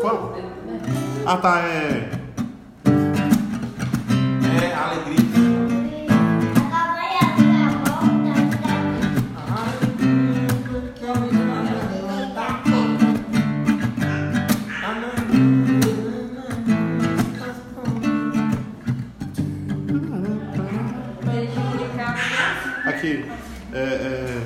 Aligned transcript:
Qual? 0.00 0.34
Ah, 1.26 1.36
tá, 1.36 1.60
é. 1.60 2.10
É, 4.62 4.74
alegria. 4.74 5.28
Aqui. 22.86 23.24
É, 23.72 23.78
é... 23.78 24.42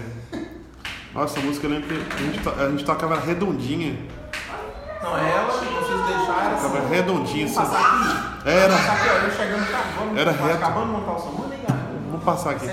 Nossa, 1.14 1.38
a 1.38 1.42
música 1.42 1.66
eu 1.66 1.70
lembro 1.70 1.88
que 1.88 1.94
a 1.94 2.18
gente, 2.18 2.40
to- 2.40 2.50
a 2.50 2.70
gente 2.70 2.84
tocava 2.84 3.18
redondinha. 3.20 3.96
Assim. 6.72 6.82
Tocava 6.82 6.94
redondinha. 6.94 7.44
Assim. 7.46 7.54
Passar 7.54 7.80
aqui. 7.80 8.48
Era. 8.48 8.72
Passar 8.72 8.92
aqui, 8.92 9.08
ó, 9.08 9.12
eu 9.12 9.30
chegando 9.30 9.70
cá. 9.70 9.84
Vamos, 9.98 10.18
Era 10.18 10.30
reto. 10.32 10.54
Acabando 10.54 10.86
de 10.86 10.92
montar 10.92 11.12
o 11.12 11.18
som. 11.18 11.52
Passar 12.24 12.50
aqui. 12.50 12.70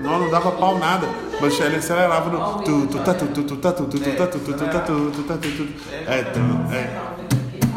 Não, 0.00 0.18
não 0.20 0.30
dava 0.30 0.52
pau 0.52 0.78
nada. 0.78 1.08
Mas 1.40 1.58
ele 1.58 1.76
acelerava 1.76 2.30
no. 2.30 2.62
Tu, 2.62 2.86
tu, 2.86 2.98
tá, 3.00 3.14
tu, 3.14 3.26
tu, 3.26 3.42
tu, 3.42 3.56
tá, 3.56 3.72
tu, 3.72 3.84
tu, 3.84 3.98
tu, 3.98 4.16
tá, 4.16 4.26
tu, 4.26 4.38
tu, 4.38 4.52
tu, 4.52 4.66
tá, 4.66 4.80
tu, 4.80 5.10
tu, 5.10 5.22
tá, 5.24 5.34
tu, 5.34 5.48
tu. 5.50 5.68
É, 6.06 6.22
tu, 6.22 6.40
é. 6.72 7.10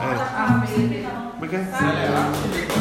É. 0.04 0.44
Como 1.34 1.46
é 1.46 1.48
que 1.48 1.56
é? 1.56 2.73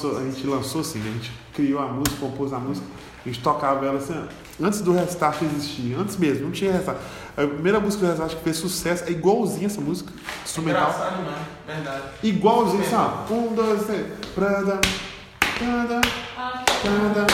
Lançou, 0.00 0.18
a 0.18 0.24
gente 0.24 0.46
lançou 0.46 0.80
assim, 0.80 0.98
né? 0.98 1.10
a 1.10 1.12
gente 1.12 1.32
criou 1.54 1.80
a 1.80 1.86
música, 1.86 2.16
compôs 2.20 2.52
a 2.52 2.58
música, 2.58 2.86
a 3.24 3.28
gente 3.28 3.40
tocava 3.40 3.84
ela 3.84 3.98
assim, 3.98 4.14
antes 4.60 4.80
do 4.80 4.92
Restart 4.92 5.42
existir, 5.42 5.94
antes 5.98 6.16
mesmo, 6.16 6.46
não 6.46 6.52
tinha 6.52 6.72
Restart. 6.72 6.98
A 7.36 7.46
primeira 7.46 7.78
música 7.78 8.04
do 8.04 8.10
Restart 8.10 8.36
que 8.36 8.42
fez 8.42 8.56
sucesso 8.56 9.04
é 9.04 9.10
igualzinha 9.10 9.66
essa 9.66 9.80
música, 9.80 10.12
instrumental. 10.44 10.90
Engraçado 10.90 11.16
demais, 11.16 11.38
verdade. 11.66 12.02
Igualzinho, 12.22 12.82
assim, 12.82 12.94
ó. 12.94 13.32
Um, 13.32 13.54
dois, 13.54 13.84
três. 13.84 14.06
Prada, 14.34 14.80
tada, 15.58 16.00
tada, 16.82 17.26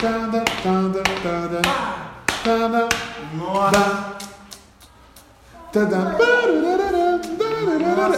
tada, 0.00 0.44
tada, 0.62 1.02
tada, 1.22 1.62
tada, 2.44 2.88
Nossa. 3.34 4.16
tada, 5.72 6.16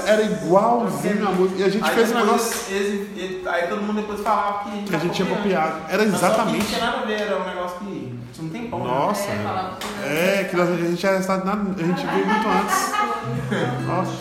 Era 0.07 0.23
igualzinho 0.23 1.29
a 1.29 1.33
música. 1.33 1.61
E 1.61 1.65
a 1.65 1.69
gente 1.69 1.85
Aí 1.85 1.95
fez 1.95 2.11
um 2.13 2.15
negócio 2.15 2.75
eles- 2.75 3.09
eles- 3.17 3.47
aí 3.47 3.67
todo 3.69 3.83
mundo 3.83 4.01
depois 4.01 4.21
falava 4.21 4.71
que, 4.71 4.83
que 4.85 4.97
a 4.97 4.99
gente 4.99 5.15
tinha 5.15 5.29
copiado. 5.29 5.77
Era 5.89 6.05
que 6.05 6.09
Não 6.11 6.17
exatamente. 6.17 6.67
tinha 6.67 6.81
nada 6.85 6.99
a 6.99 7.05
ver, 7.05 7.21
era 7.21 7.39
um 7.41 7.45
negócio 7.47 7.79
que 7.79 8.19
não 8.43 8.49
tem 8.51 8.69
como. 8.71 8.85
né? 8.85 8.91
Nossa. 8.91 9.31
É, 9.31 9.37
falava 9.43 9.77
tudo. 9.81 9.93
É, 10.05 10.45
que 10.45 10.57
nós- 10.57 10.69
a 10.71 10.77
gente 10.77 11.07
era 11.07 11.17
restart 11.19 11.45
nada, 11.45 11.61
a 11.71 11.85
gente 11.87 12.07
veio 12.07 12.27
muito 12.27 12.49
antes. 12.49 12.93
Nossa. 13.87 14.13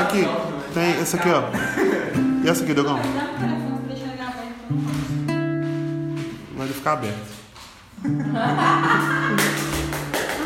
Aqui, 0.00 0.28
tem 0.74 1.00
esse 1.00 1.16
aqui, 1.16 1.28
ó. 1.30 1.42
E 2.44 2.48
essa 2.48 2.62
aqui, 2.64 2.74
Dogão? 2.74 2.98
Vai 6.56 6.66
ele 6.66 6.74
ficar 6.74 6.92
aberto. 6.92 7.30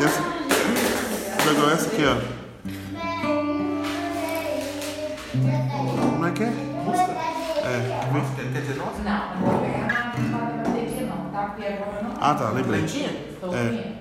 Essa, 0.03 0.21
Dogão, 1.45 1.69
essa 1.71 1.87
aqui, 1.87 2.03
ó. 2.05 2.34
É 6.35 6.37
que 6.37 6.43
é? 6.43 6.47
É? 6.47 6.49
Não, 9.03 9.35
não 9.35 9.47
vou 9.51 9.59
pegar 9.61 9.87
nada, 9.87 10.17
não 10.19 10.31
tá? 11.31 11.41
Porque 11.55 11.65
agora 11.65 12.01
não. 12.03 12.11
Ah, 12.19 12.35
tá, 12.35 12.49
lembrei. 12.49 12.83
Estou 12.83 13.55
É. 13.55 13.61
ouvindo. 13.61 13.95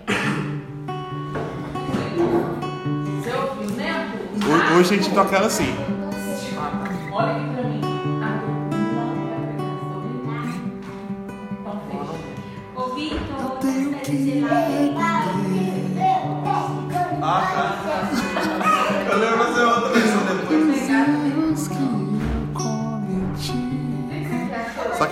Você 3.23 3.33
ouviu, 3.33 3.71
né? 3.77 4.13
Ho- 4.45 4.79
Hoje 4.79 4.95
a 4.95 4.97
gente 4.99 5.15
toca 5.15 5.37
ela 5.37 5.47
assim. 5.47 5.75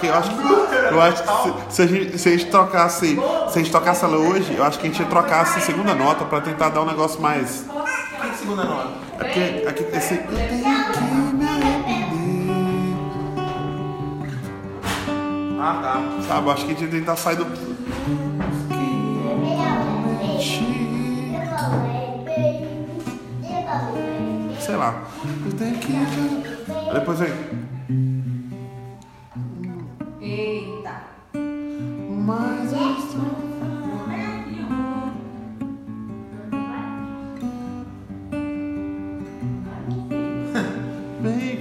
Que 0.03 0.09
eu 0.09 0.15
acho 0.15 0.31
que, 0.31 0.43
eu 0.93 1.01
acho 1.01 1.23
que 1.23 1.29
se, 1.29 1.77
se 1.77 1.83
a 1.83 1.87
gente, 1.87 2.19
se 2.19 2.29
a 2.29 2.33
gente 2.33 2.47
trocasse, 2.47 3.15
se 3.15 3.59
a 3.59 3.63
gente 3.63 3.71
tocasse 3.71 4.05
ela 4.05 4.17
hoje, 4.17 4.53
eu 4.57 4.65
acho 4.65 4.81
que 4.81 4.89
a 4.89 4.91
gente 4.91 5.01
ia 5.01 5.07
trocar 5.07 5.43
essa 5.43 5.61
segunda 5.61 5.95
nota 5.95 6.25
pra 6.25 6.41
tentar 6.41 6.71
dar 6.71 6.83
um 6.83 6.87
negócio 6.87 7.21
mais. 7.21 7.65
Que 8.21 8.31
que 8.31 8.39
segunda 8.39 8.65
nota? 8.65 8.91
É 9.21 9.25
porque 9.25 9.69
aqui, 9.69 9.97
esse. 9.97 10.21
Ah, 15.61 15.79
tá. 15.81 16.23
Sabe, 16.27 16.47
eu 16.47 16.53
acho 16.53 16.65
que 16.65 16.73
a 16.73 16.75
gente 16.75 16.85
ia 16.85 16.91
tentar 16.91 17.15
sair 17.15 17.37
do. 17.37 17.47
Sei 24.61 24.77
lá. 24.77 25.05
Depois 26.93 27.19
vem. 27.21 27.52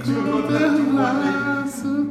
O 0.02 0.04
teu 0.04 0.94
laço, 0.94 2.08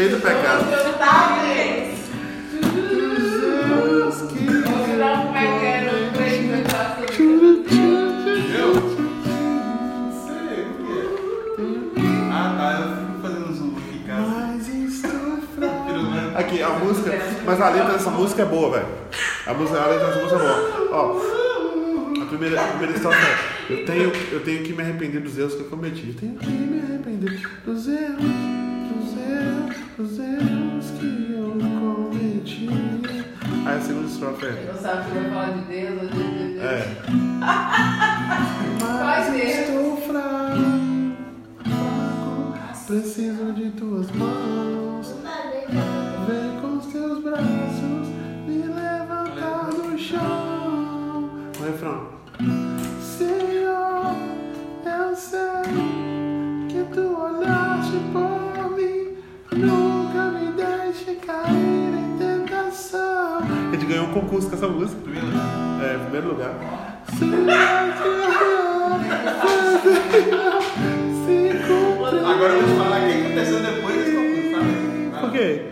cheio 0.00 0.16
do 0.16 0.22
pecado. 0.22 0.64
Aqui, 16.34 16.62
a 16.62 16.68
música, 16.70 17.10
mas 17.44 17.60
a 17.60 17.68
letra 17.68 17.92
dessa 17.92 18.10
música 18.10 18.42
é 18.42 18.44
boa, 18.46 18.70
velho. 18.70 18.86
A, 19.46 19.52
música, 19.52 19.78
a 19.78 19.86
letra 19.86 20.06
dessa 20.06 20.20
música 20.20 20.36
é 20.36 20.46
boa. 20.46 20.88
Ó, 20.92 22.22
a 22.22 22.26
primeira, 22.26 22.62
a 22.62 22.68
primeira 22.68 22.96
história 22.96 23.18
é: 23.18 23.72
eu 23.72 23.84
tenho, 23.84 24.12
eu 24.32 24.40
tenho 24.40 24.62
que 24.62 24.72
me 24.72 24.82
arrepender 24.82 25.20
dos 25.20 25.36
erros 25.36 25.54
que 25.54 25.60
eu 25.60 25.66
cometi. 25.66 26.08
Eu 26.08 26.14
tenho 26.14 26.34
que 26.36 26.48
me 26.48 26.80
arrepender 26.80 27.42
dos 27.66 27.86
erros. 27.86 28.49
Estrofe 34.06 34.46
é: 34.46 34.70
Não 34.72 34.80
sabe 34.80 35.10
que 35.10 35.18
vai 35.18 35.30
falar 35.30 35.50
de 35.52 35.60
Deus, 35.62 36.00
de 36.00 36.06
Deus, 36.08 36.30
de 36.38 36.44
Deus. 36.54 36.64
é. 36.64 37.89
concurso 64.10 64.48
com 64.48 64.56
essa 64.56 64.68
música. 64.68 65.00
Primeiro 65.02 65.26
lugar. 65.26 65.46
É, 65.82 65.98
primeiro 65.98 66.28
lugar. 66.28 66.54
Agora 72.24 72.52
eu 72.52 72.60
vou 72.62 72.70
te 72.70 72.76
falar 72.76 73.00
o 73.00 73.06
que 73.06 73.12
aconteceu 73.20 73.60
depois 73.60 73.96
desse 73.96 74.12
concurso, 74.16 74.50
tá? 75.12 75.20
Por 75.20 75.32
quê? 75.32 75.62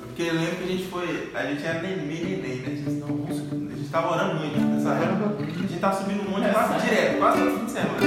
Porque 0.00 0.22
eu 0.22 0.34
lembro 0.34 0.56
que 0.56 0.64
a 0.64 0.66
gente 0.66 0.84
foi. 0.88 1.30
A 1.34 1.42
gente 1.46 1.64
era 1.64 1.82
neném, 1.82 2.06
neném, 2.06 2.56
né? 2.56 2.66
A 2.66 2.70
gente 2.70 2.90
não. 2.90 3.26
A 3.26 3.76
gente 3.76 3.90
tava 3.90 4.12
orando 4.12 4.34
muito 4.34 4.58
nessa 4.58 4.90
época. 4.90 5.36
A 5.38 5.44
gente 5.44 5.80
tava 5.80 5.96
subindo 5.96 6.26
um 6.26 6.30
monte 6.30 6.50
quase 6.52 6.86
direto, 6.86 7.18
quase 7.18 7.38
todo 7.38 7.58
fim 7.58 7.64
de 7.64 7.70
semana. 7.70 7.98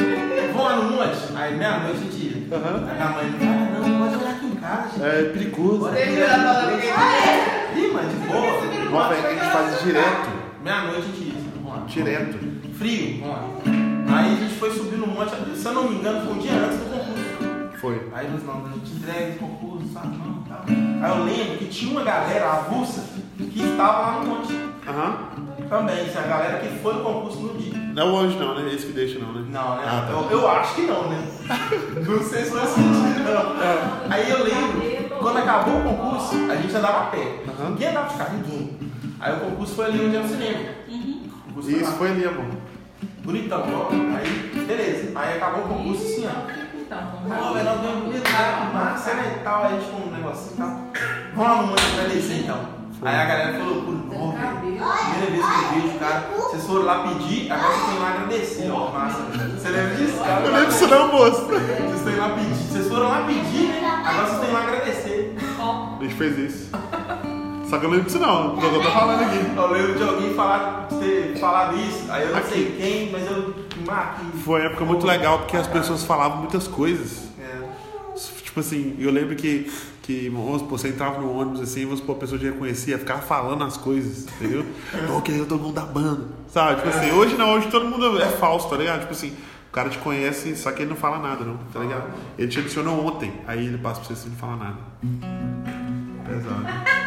Vamos 0.54 0.64
lá 0.64 0.76
no 0.76 0.92
monte? 0.92 1.18
Aí 1.36 1.56
meia-noite 1.56 1.98
a 1.98 2.04
gente 2.04 2.26
ia. 2.26 2.32
Aí 2.52 3.02
a 3.02 3.10
mãe 3.10 3.32
falou, 3.32 3.54
ah, 3.54 3.88
não, 3.88 4.00
pode 4.00 4.16
olhar 4.16 4.32
aqui 4.36 4.46
em 4.46 4.56
casa, 4.56 4.90
gente. 4.90 5.04
É 5.04 5.24
perigoso. 5.32 5.88
Ela 5.88 6.54
falando 6.54 6.82
que 6.82 7.80
Ih, 7.80 7.88
mano, 7.94 8.10
de 8.10 8.16
boa. 8.28 8.81
Nossa, 8.92 9.14
velho, 9.16 9.28
a 9.28 9.32
gente 9.32 9.52
faz 9.52 9.84
direto. 9.84 10.30
Meia-noite 10.64 11.00
a 11.00 11.02
gente 11.02 11.24
ia. 11.24 11.42
Direto. 11.88 12.38
Frio, 12.78 13.20
vamos 13.22 13.36
lá. 13.36 14.18
Aí 14.18 14.34
a 14.34 14.36
gente 14.36 14.54
foi 14.56 14.72
subir 14.72 14.98
no 14.98 15.08
monte, 15.08 15.32
se 15.56 15.66
eu 15.66 15.74
não 15.74 15.90
me 15.90 15.96
engano, 15.96 16.26
foi 16.26 16.34
um 16.34 16.38
dia 16.40 16.52
antes 16.52 16.78
do 16.80 16.86
concurso. 16.86 17.80
Foi. 17.80 18.10
Aí 18.14 18.28
eles 18.28 18.44
não, 18.46 18.66
a 18.66 18.70
gente 18.70 18.92
entrega 18.92 19.30
esse 19.30 19.40
concurso, 19.40 19.88
sabe? 19.94 20.18
Não, 20.18 20.44
tal. 20.44 20.64
Aí 20.68 21.18
eu 21.18 21.24
lembro 21.24 21.58
que 21.58 21.66
tinha 21.66 21.92
uma 21.92 22.04
galera 22.04 22.52
avulsa 22.52 23.04
que 23.38 23.62
estava 23.64 24.00
lá 24.02 24.20
no 24.20 24.26
monte 24.28 24.54
Aham. 24.88 25.18
também. 25.70 26.06
Tinha 26.10 26.24
a 26.24 26.28
galera 26.28 26.60
que 26.60 26.68
foi 26.80 26.94
no 26.94 27.02
concurso 27.02 27.40
no 27.40 27.58
dia. 27.58 27.74
Não 27.94 28.04
é 28.04 28.12
o 28.12 28.18
anjo, 28.18 28.38
não, 28.38 28.56
né? 28.56 28.74
Esse 28.74 28.88
que 28.88 28.94
deixa, 28.94 29.20
não, 29.20 29.34
né? 29.34 29.46
Não, 29.50 29.76
né? 29.78 29.84
Ah, 29.86 30.06
tá. 30.08 30.12
eu, 30.14 30.30
eu 30.32 30.50
acho 30.50 30.76
que 30.76 30.82
não, 30.82 31.10
né? 31.10 31.28
Não 32.08 32.24
sei 32.24 32.44
se 32.46 32.52
foi 32.52 32.62
assim, 32.62 32.82
não. 32.82 34.12
Aí 34.12 34.30
eu 34.30 34.44
lembro, 34.44 35.18
quando 35.20 35.38
acabou 35.38 35.80
o 35.80 35.84
concurso, 35.84 36.36
a 36.50 36.56
gente 36.56 36.76
andava 36.76 37.00
a 37.00 37.06
pé. 37.08 37.40
Aham. 37.48 37.70
Ninguém 37.72 37.88
andava 37.90 38.10
de 38.10 38.16
carro, 38.18 38.38
ninguém. 38.38 38.61
Aí 39.22 39.34
o 39.34 39.40
concurso 39.40 39.76
foi 39.76 39.86
ali 39.86 40.04
onde 40.04 40.16
é 40.16 40.20
o 40.20 40.28
cinema. 40.28 40.60
Foi 41.54 41.74
Isso 41.74 41.84
lá. 41.84 41.92
foi 41.92 42.10
ali, 42.10 42.26
amor. 42.26 42.46
Bonitão, 43.24 43.64
ó. 43.72 43.90
Aí, 44.18 44.66
beleza. 44.66 45.12
Aí 45.16 45.38
acabou 45.38 45.66
o 45.66 45.68
concurso 45.68 46.04
assim, 46.04 46.28
ó. 46.28 46.52
Então, 46.76 46.98
Pô, 47.24 47.54
velho, 47.54 47.66
nós 47.66 47.82
ganhamos? 47.82 48.16
Que 48.16 48.74
massa, 48.74 49.14
né? 49.14 49.38
E 49.40 49.44
tal. 49.44 49.64
Aí 49.64 49.76
a 49.76 49.80
gente 49.80 49.92
com 49.92 50.08
um 50.08 50.12
negocinho 50.12 50.54
e 50.54 50.58
tal. 50.58 50.68
Vamos 51.36 51.52
lá 51.52 51.62
no 51.62 51.68
monte 51.68 51.82
agradecer 51.94 52.34
então. 52.40 52.60
Aí 53.04 53.16
a 53.16 53.26
galera 53.26 53.58
falou, 53.60 53.82
pô, 53.84 53.92
não, 53.92 54.32
velho. 54.32 54.58
Primeira 54.58 55.32
vez 55.32 55.46
que 55.46 55.76
eu 55.76 55.82
vejo, 55.82 56.00
cara. 56.00 56.30
Vocês 56.36 56.64
foram 56.66 56.84
lá 56.84 57.08
pedir, 57.08 57.52
agora 57.52 57.74
vocês 57.74 57.86
têm 57.90 58.00
lá 58.00 58.10
agradecer, 58.10 58.72
ó. 58.72 58.92
Massa. 58.92 59.20
Você 59.22 59.70
lembra 59.70 59.96
disso, 59.98 60.18
cara? 60.18 60.46
Eu 60.46 60.52
lembro 60.52 60.68
disso 60.68 60.88
não, 60.88 61.08
moço. 61.12 61.46
Vocês 61.46 62.02
têm 62.04 62.16
lá 62.16 62.30
pedir. 62.30 62.56
Vocês 62.56 62.88
foram 62.88 63.08
lá 63.10 63.24
pedir, 63.28 63.68
né? 63.68 64.02
Agora 64.04 64.28
vocês 64.28 64.42
têm 64.42 64.52
lá 64.52 64.62
agradecer. 64.64 65.36
A 65.60 66.04
gente 66.04 66.16
fez 66.16 66.38
isso. 66.40 66.70
Só 67.72 67.80
que 67.80 67.86
eu 67.86 67.90
lembro 67.90 68.06
disso 68.06 68.20
não. 68.20 68.58
Tô 68.58 68.82
falando 68.84 69.24
aqui. 69.24 69.56
Eu 69.56 69.72
lembro 69.72 69.96
de 69.96 70.04
alguém 70.04 70.34
falar, 70.34 70.90
ter 71.00 71.38
falado 71.38 71.78
isso. 71.78 72.12
Aí 72.12 72.24
eu 72.28 72.36
não 72.36 72.44
sei 72.44 72.76
quem, 72.78 73.10
mas 73.10 73.26
eu 73.26 73.56
marquei. 73.88 74.26
Foi 74.44 74.60
uma 74.60 74.68
época 74.68 74.84
muito 74.84 75.08
legal 75.08 75.40
porque 75.40 75.56
as 75.56 75.68
pessoas 75.68 76.04
falavam 76.04 76.40
muitas 76.40 76.68
coisas. 76.68 77.30
É. 77.40 77.62
Tipo 78.44 78.60
assim, 78.60 78.98
eu 79.00 79.10
lembro 79.10 79.38
que, 79.38 79.72
que 80.02 80.28
vamos 80.28 80.60
supor, 80.60 80.80
você 80.80 80.90
entrava 80.90 81.22
no 81.22 81.32
ônibus 81.32 81.62
assim, 81.62 81.86
vamos 81.86 82.02
supor, 82.02 82.18
a 82.18 82.20
pessoa 82.20 82.38
te 82.38 82.44
reconhecia, 82.44 83.00
ficava 83.00 83.22
falando 83.22 83.64
as 83.64 83.78
coisas, 83.78 84.28
entendeu? 84.28 84.66
Que 85.24 85.32
eu 85.32 85.46
todo 85.46 85.62
mundo 85.62 85.76
da 85.76 85.86
banda, 85.86 86.26
sabe? 86.50 86.82
Tipo 86.82 86.90
assim, 86.90 87.12
hoje 87.12 87.38
não, 87.38 87.54
hoje 87.54 87.70
todo 87.70 87.86
mundo 87.86 88.22
é 88.22 88.28
falso, 88.28 88.68
tá 88.68 88.76
ligado? 88.76 89.00
Tipo 89.00 89.14
assim, 89.14 89.30
o 89.30 89.72
cara 89.72 89.88
te 89.88 89.98
conhece, 90.00 90.58
só 90.58 90.74
que 90.74 90.82
ele 90.82 90.90
não 90.90 90.98
fala 90.98 91.20
nada, 91.20 91.46
não, 91.46 91.56
tá 91.72 91.80
ligado? 91.80 92.12
Ele 92.38 92.50
te 92.50 92.60
adicionou 92.60 93.06
ontem, 93.06 93.32
aí 93.48 93.66
ele 93.66 93.78
passa 93.78 94.02
pra 94.02 94.08
você 94.10 94.14
assim, 94.14 94.30
não 94.30 94.36
fala 94.36 94.58
nada. 94.58 94.78
Pesado. 96.28 96.92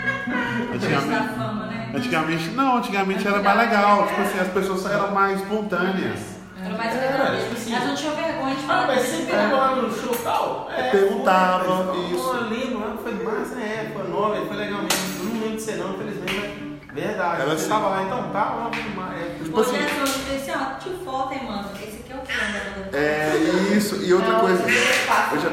Antigamente, 0.75 1.29
fama, 1.35 1.67
né? 1.67 1.93
antigamente, 1.95 2.49
não, 2.51 2.77
antigamente 2.79 3.27
era 3.29 3.43
mais 3.43 3.59
legal, 3.59 4.07
tipo 4.07 4.21
assim, 4.23 4.39
as 4.41 4.49
pessoas 4.49 4.87
eram 4.87 5.11
mais 5.13 5.41
espontâneas. 5.41 6.35
Era 6.65 6.77
mais 6.79 6.95
É, 6.95 6.99
vergonha. 6.99 7.41
tipo 7.41 7.53
assim. 7.55 7.75
Elas 7.75 7.89
não 7.89 7.95
tinham 7.95 8.15
vergonha 8.17 8.55
de 8.55 8.65
Ah, 8.65 8.67
falar 8.67 8.87
mas 8.87 9.03
desse 9.03 9.17
você 9.17 9.23
pegou 9.33 9.59
lá 9.59 9.77
no 9.77 9.93
show 9.93 10.15
tal? 10.25 10.71
É, 10.75 10.91
Perguntava, 10.91 11.65
foi, 11.65 11.85
mas, 12.03 12.11
isso. 12.13 12.23
pô, 12.25 12.33
lá, 12.79 12.97
foi 13.03 13.13
massa, 13.25 13.55
né? 13.57 13.91
Foi 13.93 14.09
nova, 14.09 14.47
foi 14.47 14.57
legal 14.57 14.81
mesmo. 14.83 15.25
Não 15.25 15.41
lembro 15.41 15.57
de 15.57 15.63
ser 15.63 15.77
não, 15.77 15.91
infelizmente, 15.95 16.81
mas 16.87 16.95
verdade. 17.05 17.43
Era 17.43 17.45
você 17.51 17.55
assim. 17.55 17.69
tava 17.69 17.89
lá, 17.89 18.03
então 18.03 18.23
tava 18.31 18.55
lá, 18.57 18.71
massa. 18.97 19.15
É, 19.15 19.39
Tipo 19.45 19.61
assim, 19.61 19.77
Jesus, 19.77 20.21
eu 20.31 20.39
disse, 20.39 20.51
ó, 20.53 20.79
tio 20.79 20.93
foto, 21.05 21.33
hein, 21.35 21.41
mano. 21.45 21.69
Esse 21.75 21.97
aqui 21.99 22.13
é 22.13 22.17
o 22.17 22.19
fã 22.25 22.53
da 22.53 22.81
banda. 22.81 22.97
é 22.97 23.77
isso, 23.77 23.97
e 24.03 24.15
outra 24.15 24.35
coisa, 24.41 24.63
Eu 24.63 25.41
já... 25.41 25.51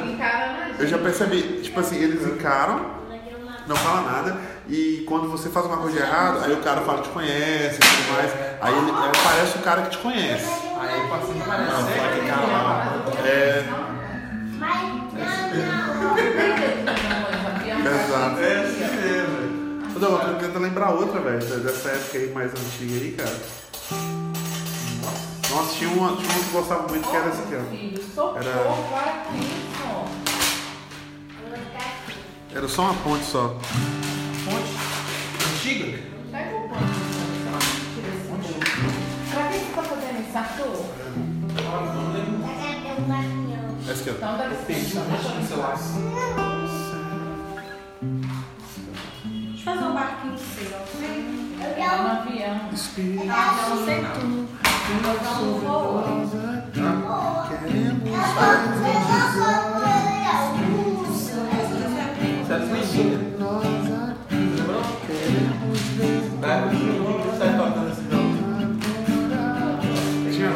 eu 0.80 0.88
já 0.88 0.98
percebi, 0.98 1.42
tipo 1.62 1.80
assim, 1.80 1.98
eles 1.98 2.26
encaram, 2.26 2.86
não 3.68 3.76
fala 3.76 4.02
nada, 4.02 4.38
e 4.68 5.04
quando 5.08 5.30
você 5.30 5.50
faz 5.50 5.66
uma 5.66 5.78
coisa 5.78 5.98
de 5.98 6.04
errado, 6.04 6.44
aí 6.44 6.54
o 6.54 6.58
cara 6.58 6.82
fala 6.82 7.00
que 7.02 7.10
te 7.10 7.14
conhece 7.14 7.76
e 7.76 7.80
tudo 7.80 8.14
mais, 8.16 8.32
aí 8.62 8.78
ele 8.78 8.92
aí 8.92 9.12
parece 9.24 9.58
o 9.58 9.62
cara 9.62 9.82
que 9.84 9.90
te 9.92 9.98
conhece. 10.00 10.46
Aí 10.80 11.08
passei 11.10 11.42
pra 11.42 11.58
Não, 11.58 11.80
aparecer. 11.80 12.00
fala 12.00 12.12
que 12.20 12.28
cara 12.28 12.48
lá, 12.48 13.04
é, 13.26 13.64
Exato. 17.84 18.40
É 18.40 18.56
assim 18.64 18.96
mesmo. 18.96 19.42
Eu 19.96 20.00
tô 20.00 20.18
tentando 20.40 20.60
lembrar 20.60 20.92
outra, 20.92 21.20
velho, 21.20 21.40
dessa 21.40 21.90
época 21.90 22.18
aí 22.18 22.32
mais 22.34 22.52
antiga 22.52 22.94
aí, 22.96 23.12
cara. 23.18 23.36
Nossa, 25.52 25.74
tinha 25.76 25.90
uma, 25.90 26.16
tinha 26.16 26.30
uma 26.30 26.40
que 26.44 26.56
eu 26.56 26.62
gostava 26.62 26.88
muito, 26.88 27.08
que 27.10 27.16
era 27.16 27.28
essa 27.28 27.42
aqui, 27.42 27.56
ó. 27.56 28.38
Era-. 28.38 28.52
Era 32.54 32.68
só 32.68 32.84
uma 32.84 32.94
ponte 32.96 33.24
só. 33.26 33.56
Fonte 34.44 34.76
antiga? 35.56 36.00
Pega 36.32 36.56
o 36.58 36.70
pano. 36.70 36.88
Pra 39.32 39.48
que 39.48 39.58
você 39.60 39.72
tá 39.76 39.84
fazendo 39.84 40.20
isso, 40.28 40.38
Arthur? 40.38 40.86
Essa 43.90 44.02
aqui, 44.02 44.10
ó. 44.10 44.14
Então 44.14 44.38
deve 44.38 44.56
ser. 44.56 44.96
tá 44.96 45.02
mexendo 45.06 45.40
no 45.42 45.48
celular. 45.48 45.78
Deixa 49.32 49.70
eu 49.70 49.76
fazer 49.76 49.86
um 49.86 49.94
barquinho 49.94 50.38
seu, 50.38 50.78
ok? 50.78 51.04
É 51.78 51.90
um 51.92 52.08
avião. 52.08 52.70
Espírito 52.74 53.26
Ah, 53.30 53.60
eu 53.64 53.76
não 53.76 53.86
sei 53.86 54.02
não. 54.02 54.10
Eu 54.12 54.96
não 55.24 55.60
vou. 55.60 56.08
mentira. 56.18 56.42
nós 56.76 56.76
Lembrou? 56.76 57.46
queremos 57.50 58.04
ver. 59.84 59.91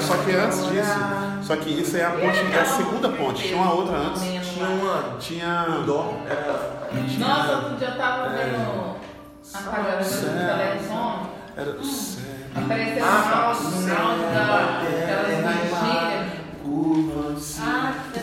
Só 0.01 0.17
que 0.17 0.31
antes 0.31 0.57
disso, 0.69 0.99
só 1.41 1.55
que 1.55 1.69
isso 1.69 1.97
é 1.97 2.05
a 2.05 2.11
ponte, 2.11 2.39
é 2.53 2.59
a 2.59 2.65
segunda 2.65 3.09
ponte. 3.09 3.43
Tinha 3.47 3.57
uma 3.57 3.73
outra 3.73 3.97
antes. 3.97 4.21
Tinha 4.21 4.67
uma. 4.69 5.17
Tinha. 5.19 5.65
Dó. 5.85 6.13
Era. 6.29 6.87
Nossa, 7.19 7.51
outro 7.55 7.75
dia 7.77 7.87
eu 7.89 7.97
tava 7.97 8.29
vendo 8.29 8.95
a 9.53 9.61
câmera 9.61 9.97
do 9.97 10.09
telefone. 10.09 11.29
Era 11.57 11.69
o 11.71 11.83
céu. 11.83 12.25
Apareceu 12.55 13.05
Ah, 13.05 13.14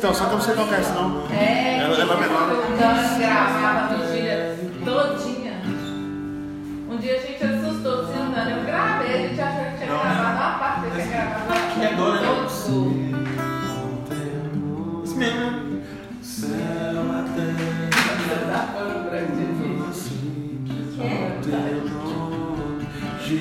Então, 0.03 0.13
só 0.13 0.25
que 0.25 0.33
não 0.35 0.41
sei 0.41 0.55
tocar 0.57 0.81
isso 0.81 0.93
não. 0.95 1.23
É, 1.31 1.79
Ela- 1.79 1.95
ela 1.97 2.15
é 2.15 2.21
menor. 2.23 2.49
Eu 2.51 2.77
gravava 3.21 3.95
a 3.95 3.97
vigília 3.99 4.59
todinha. 4.85 5.63
Um 6.91 6.97
dia 6.97 7.15
a 7.15 7.21
gente 7.21 7.45
assustou, 7.45 8.07
se 8.09 8.13
andando. 8.19 8.51
Eu 8.51 8.65
gravei, 8.65 9.15
a 9.15 9.29
gente 9.29 9.41
achou 9.41 9.65
que 9.65 9.77
tinha 9.77 9.87
gravado 9.87 10.37
uma 10.39 10.59
parte, 10.59 10.87
eu 10.87 10.91
tinha 10.91 11.07
gravado 11.07 11.61
Que 11.73 11.81
é 11.81 11.91
né? 11.91 11.97
todo. 11.97 12.19
Isso 15.05 15.17
mesmo. 15.17 15.83
Céu, 16.21 16.51
a 16.51 17.23
terra, 17.37 18.51
Tá 18.51 18.61
falando 18.75 19.09
pra 19.09 19.19
gente. 19.21 19.89
assim. 19.89 20.65
Que? 23.23 23.39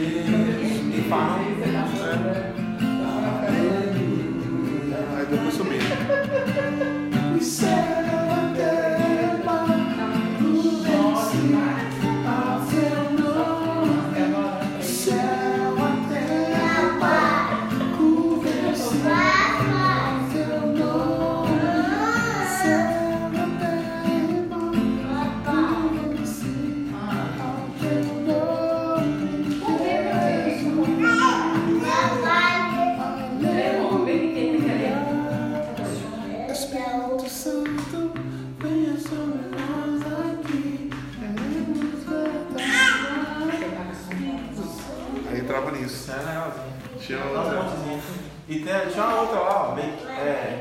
Entrava 45.61 45.71
nisso. 45.77 45.95
Isso 45.95 46.11
é 46.11 46.15
legalzinho. 46.15 46.73
Tinha 46.99 47.17
Dá 47.19 47.25
um 47.25 47.37
outra. 47.37 47.63
montezinho. 47.63 48.01
E 48.49 48.59
tem, 48.59 48.89
tinha 48.91 49.05
uma 49.05 49.21
outra 49.21 49.39
lá, 49.39 49.69
ó, 49.69 49.75
bem, 49.75 49.85
é, 50.09 50.59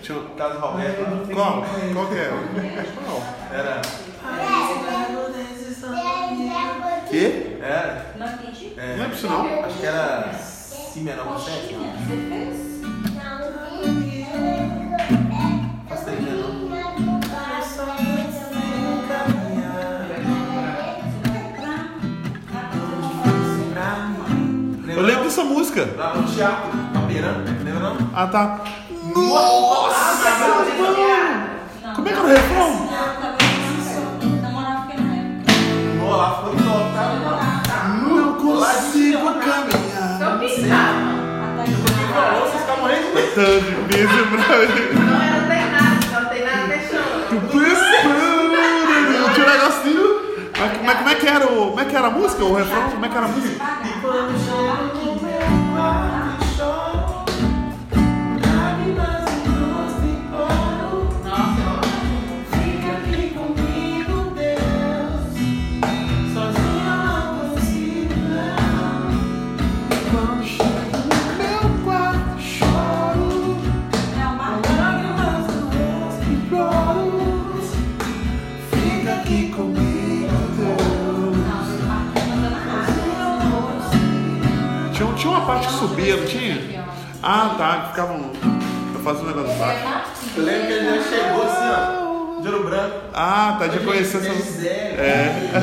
Tinha... 0.00 0.18
Casa 0.38 0.58
Roberto. 0.58 1.00
lá. 1.02 1.34
Qual? 1.34 1.64
Qual 1.92 2.06
que 2.06 2.14
era? 2.14 2.32
Qual? 3.04 3.22
Era. 3.52 3.82
Que? 7.10 7.58
Era. 7.62 8.06
Não 8.16 8.26
É, 8.26 9.08
disso 9.08 9.26
não. 9.28 9.64
acho 9.64 9.78
que 9.78 9.86
era 9.86 10.32
Si 10.32 11.00
menor 11.00 11.26
com 11.26 11.38
7. 11.38 11.60
Coxinha, 11.74 11.92
você 11.92 12.16
fez? 12.28 12.55
Dessa 25.36 25.48
música. 25.50 25.86
Lá 25.98 26.14
no 26.14 26.22
teatro, 26.22 26.70
Papeirão, 26.94 27.44
lembra 27.62 27.90
não? 27.90 27.98
Ah, 28.14 28.26
tá. 28.26 28.58
Nossa, 29.14 30.32
Como 31.94 32.08
é 32.08 32.10
que 32.10 32.18
era 32.18 32.24
o 32.24 32.26
refrão? 32.26 32.88
É. 32.88 32.96
Lá 36.08 36.36
ficou 36.36 36.52
top, 36.52 36.88
tá? 36.94 37.84
Não 38.08 38.32
consigo 38.32 39.26
caminhar. 39.34 40.22
Eu 40.22 40.38
pintava. 40.38 41.04
Vocês 42.40 42.62
ficam 42.62 42.76
morrendo 42.78 43.08
de 43.08 43.12
medo. 43.14 43.34
Tão 43.34 43.60
difícil 43.88 44.26
pra 44.30 44.38
mim. 44.40 44.72
Não, 44.94 45.04
não 45.04 45.44
tem 45.50 45.64
nada, 45.70 46.00
não 46.12 46.28
tem 46.30 46.42
nada 46.46 46.64
fechando. 46.66 47.12
Tinha 49.34 49.44
um 49.44 49.50
negocinho. 49.50 50.06
Mas, 50.58 50.70
mas 50.82 50.96
como 50.96 51.10
é 51.10 51.14
que 51.14 51.26
era 51.26 51.46
o. 51.46 51.56
Como 51.66 51.80
é 51.80 51.84
que 51.84 51.94
era 51.94 52.06
a 52.06 52.10
música? 52.10 52.42
O 52.42 52.54
refrão? 52.54 52.90
Como 52.90 53.04
é 53.04 53.08
que 53.10 53.16
era 53.18 53.26
a 53.26 53.28
música? 53.28 53.66
Ah, 87.28 87.54
tá. 87.58 87.80
que 87.82 87.88
Ficavam. 87.90 88.30
Eu 88.94 89.00
fazia 89.00 89.22
um 89.24 89.26
negócio 89.26 89.54
baixo. 89.58 89.82
Eu 90.36 90.42
lembro 90.44 90.66
que 90.68 90.72
ele 90.74 90.96
já 90.96 91.02
chegou 91.02 91.42
assim, 91.42 91.68
ó, 91.68 92.40
de 92.40 92.48
ouro 92.48 92.64
branco. 92.68 92.96
Ah, 93.12 93.56
tá. 93.58 93.66
Já 93.68 93.80
conhecia 93.80 94.20
essa. 94.20 94.28
É. 94.28 95.50
a 95.56 95.60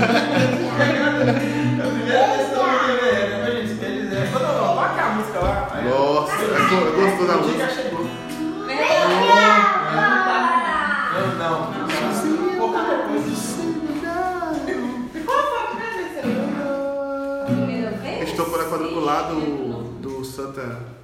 primeira 1.88 2.27
vez 2.27 2.50
que 2.50 2.55
eu 2.55 2.63
vi 2.63 3.08
ele, 3.08 3.27
né? 3.29 3.46
Gente, 3.51 3.86
eles 3.86 4.12
é. 4.13 4.27
Quando 4.32 4.43
eu 4.43 4.53
toca 4.75 5.01
a 5.01 5.10
música 5.15 5.39
lá. 5.39 5.70
aí- 5.74 5.86
Nossa, 5.89 6.34
eu 6.43 6.93
gostou 6.96 7.27
da 7.27 7.34
que 7.34 7.39
música. 7.43 7.63
ela 7.63 7.72
chegou. 7.72 8.05
É. 8.70 8.74
Não, 11.13 11.27
não. 11.38 11.58
Um 12.43 12.58
pouco 12.58 12.79
depois. 12.79 13.24
A 18.05 18.25
gente 18.25 18.36
tocou 18.36 18.58
na 18.58 18.63
quadrangular 18.65 19.29
do, 19.29 19.84
do 20.01 20.24
Santa. 20.25 21.03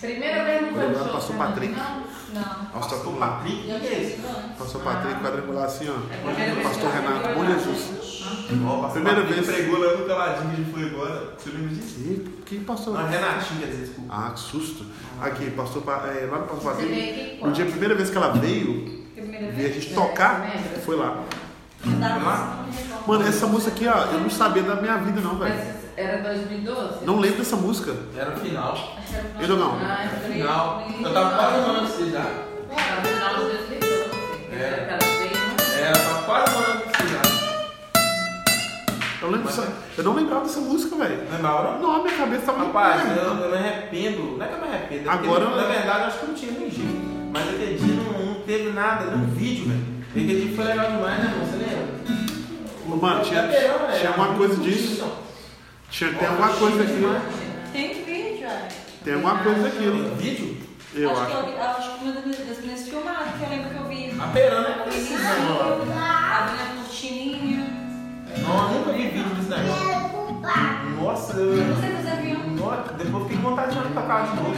Primeira 0.00 0.44
vez 0.44 0.62
no 0.62 0.78
Lembra, 0.78 0.98
show. 0.98 1.08
passou 1.12 1.36
o 1.36 1.38
Patrick. 1.38 1.74
Não. 1.74 2.42
Nós 2.42 2.66
Pastor 2.72 2.98
tocamos 2.98 3.20
lá. 3.20 3.26
Patrick, 3.28 3.58
o 3.72 3.80
que 3.80 3.86
é 3.86 3.98
isso? 4.02 4.16
Passou 4.58 4.80
o 4.80 4.84
Patrick 4.84 5.20
quadrangular 5.20 5.64
assim, 5.64 5.88
ó. 5.88 6.32
vez 6.32 6.62
Pastor 6.62 6.90
que 6.90 6.96
eu 6.96 7.02
Renato, 7.02 7.34
bom. 7.34 7.44
Jesus. 7.46 8.24
Ó, 8.66 8.88
Primeira 8.88 9.22
vez. 9.22 9.46
pregou 9.46 9.78
lá 9.78 9.96
no 9.96 10.06
caladinho 10.06 10.50
que 10.50 10.52
a 10.52 10.64
gente 10.64 10.70
foi 10.72 10.84
agora. 10.88 11.34
Você 11.38 11.50
lembra 11.50 11.68
disso? 11.68 11.94
E 12.00 12.42
quem 12.44 12.60
passou? 12.64 12.92
Não, 12.94 13.06
Renatinho, 13.08 13.60
quer 13.60 13.66
dizer, 13.66 13.86
desculpa. 13.86 14.14
Ah, 14.14 14.30
que 14.30 14.40
susto. 14.40 14.84
Aqui, 15.20 15.50
pastor, 15.52 15.82
Pa- 15.82 16.06
é, 16.08 16.26
lá 16.30 16.38
no 16.38 16.46
Pastor 16.46 16.72
Patrick. 16.72 17.38
No 17.42 17.52
dia, 17.52 17.64
a 17.64 17.68
primeira 17.70 17.94
vez 17.94 18.10
que 18.10 18.16
ela 18.16 18.32
veio, 18.32 19.04
Primeira 19.14 19.52
vi 19.52 19.66
a 19.66 19.68
gente 19.68 19.94
tocar, 19.94 20.40
Lembra? 20.40 20.80
foi 20.84 20.96
lá. 20.96 21.22
Mano, 23.06 23.28
essa 23.28 23.46
música 23.46 23.70
aqui, 23.70 23.86
ó, 23.86 24.12
eu 24.12 24.20
não 24.20 24.30
sabia 24.30 24.62
da 24.62 24.76
minha 24.76 24.96
vida, 24.98 25.20
não, 25.20 25.36
velho. 25.38 25.54
Mas 25.54 25.74
era 25.96 26.22
2012? 26.22 27.04
Não 27.04 27.18
lembro 27.20 27.38
dessa 27.38 27.56
música. 27.56 27.94
Era 28.16 28.30
o 28.30 28.36
final. 28.36 28.72
Acho 28.72 29.06
que 29.06 29.14
era 29.16 29.24
o 29.38 29.42
E 29.42 29.46
Dogão? 29.46 29.78
Ah, 29.82 30.04
eu 30.04 30.20
falei. 30.20 30.36
Final. 30.38 30.82
Eu 31.02 31.12
tava 31.12 31.36
quase 31.36 31.56
um 31.58 31.72
ano 31.72 31.86
você 31.88 32.10
já. 32.10 32.20
Era 32.20 33.00
no 33.00 33.06
final 33.08 33.34
de 33.36 33.50
2012. 33.50 33.94
É. 34.52 34.68
Aquela 34.84 34.98
vez, 35.18 35.32
não 35.32 35.84
É, 35.84 35.88
eu 35.90 35.92
tava 35.92 36.22
quase 36.24 36.54
um 36.56 36.58
ano 36.58 36.80
você 36.80 37.08
já. 37.08 37.22
Eu, 39.22 39.30
lembro 39.30 39.46
dessa, 39.46 39.72
eu 39.98 40.04
não 40.04 40.14
lembrava 40.14 40.44
dessa 40.44 40.60
música, 40.60 40.96
velho. 40.96 41.18
Lembrava, 41.30 41.72
não? 41.72 41.80
Não, 41.80 42.02
minha 42.02 42.16
cabeça 42.16 42.42
tava 42.46 42.64
Rapaz, 42.64 43.02
eu, 43.16 43.22
eu 43.22 43.50
me 43.50 43.56
arrependo. 43.56 44.36
Não 44.38 44.44
é 44.44 44.48
que 44.48 44.54
eu 44.54 44.58
me 44.60 44.68
arrependo. 44.68 45.08
é 45.08 45.12
Agora- 45.12 45.44
Na 45.50 45.62
verdade, 45.64 46.00
eu 46.00 46.06
acho 46.06 46.18
que 46.20 46.26
não 46.26 46.34
tinha 46.34 46.52
nem 46.52 46.70
jeito. 46.70 47.14
Mas 47.32 47.48
aquele 47.48 47.74
dia 47.78 47.94
não, 47.96 48.26
não 48.26 48.34
teve 48.42 48.70
nada, 48.72 49.04
nem 49.06 49.24
um 49.24 49.26
vídeo, 49.30 49.68
velho. 49.68 49.93
Dia 50.14 50.54
foi 50.54 50.64
legal 50.64 50.90
demais, 50.92 51.18
né, 51.18 51.30
irmão? 51.32 51.46
Você 51.46 51.56
lembra? 51.56 52.96
Mano, 52.96 53.24
tinha, 53.24 53.42
Papeirão, 53.42 53.78
velho, 53.86 53.98
tinha 54.00 54.10
uma 54.12 54.34
coisa 54.34 54.56
disso. 54.62 55.12
Tinha, 55.90 56.10
não. 56.12 56.18
tem 56.18 56.28
alguma 56.28 56.48
coisa 56.48 56.82
aqui. 56.82 57.20
Tem 57.72 58.04
vídeo, 58.04 58.46
é. 58.46 58.68
Tem 59.04 59.14
alguma 59.14 59.38
coisa 59.38 59.60
Tem 59.62 59.70
daquilo. 59.70 60.14
vídeo? 60.16 60.56
Eu 60.94 61.10
acho. 61.10 61.20
acho. 61.22 61.30
Que 61.30 61.50
eu, 61.50 61.62
acho 61.62 61.90
que 61.98 62.04
uma 62.04 62.12
das 62.12 62.24
meninas 62.60 62.88
filmadas, 62.88 63.28
que 63.36 63.42
eu 63.44 63.48
lembro 63.50 63.70
que 63.70 63.76
eu 63.76 63.88
vi. 63.88 64.14
Papeirão 64.16 64.64
é 64.64 64.70
O 64.70 64.82
preciso, 64.84 65.14
início, 65.14 65.42
mano. 65.42 65.82
a 65.92 66.50
minha 66.52 66.66
cortininha. 66.76 67.66
Não, 68.38 68.72
eu 68.72 68.78
nunca 68.78 68.92
vi 68.92 69.02
vídeo 69.08 69.34
desse 69.34 69.50
negócio. 69.50 69.84
Nossa, 71.02 71.32
eu. 71.36 71.56
Não 71.56 71.80
sei 71.80 71.90
se 71.90 72.02
você 72.02 72.16
viu. 72.22 72.38
Nossa, 72.64 72.92
depois 72.92 73.14
eu 73.14 73.20
fiquei 73.22 73.36
com 73.36 73.48
vontade 73.50 73.74
de 73.76 73.82
tocar 73.92 74.26
de 74.30 74.36
novo. 74.36 74.54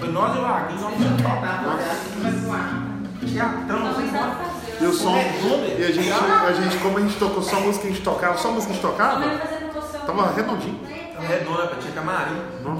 Foi 0.00 0.08
nós 0.10 0.34
e 0.34 0.38
o 0.38 0.42
Vaguinho, 0.42 0.80
nós 0.80 0.94
fomos 0.94 1.22
tocar. 1.22 1.62
Vai 2.22 2.32
zoar. 2.32 2.86
Teatrão, 3.20 3.80
Não 3.80 3.90
assim. 3.90 4.59
E 4.80 4.84
o 4.86 4.92
som. 4.92 5.16
E 5.16 5.84
a 5.84 5.92
gente, 5.92 6.10
a 6.10 6.52
gente, 6.52 6.76
como 6.78 6.98
a 6.98 7.00
gente 7.00 7.16
tocou 7.18 7.42
só 7.42 7.60
música 7.60 7.82
que 7.86 7.88
a 7.88 7.90
gente 7.94 8.02
tocava, 8.04 8.38
só 8.38 8.50
música 8.50 8.72
que 8.72 8.78
a 8.78 8.82
gente 8.82 8.84
Não 8.84 8.90
tocava, 8.92 9.20
você. 9.74 9.98
tava 9.98 10.32
redondinho. 10.32 10.80
Tava 11.14 11.26
redonda, 11.26 11.76
tinha 11.80 11.92
camarim. 11.92 12.36
Não, 12.64 12.72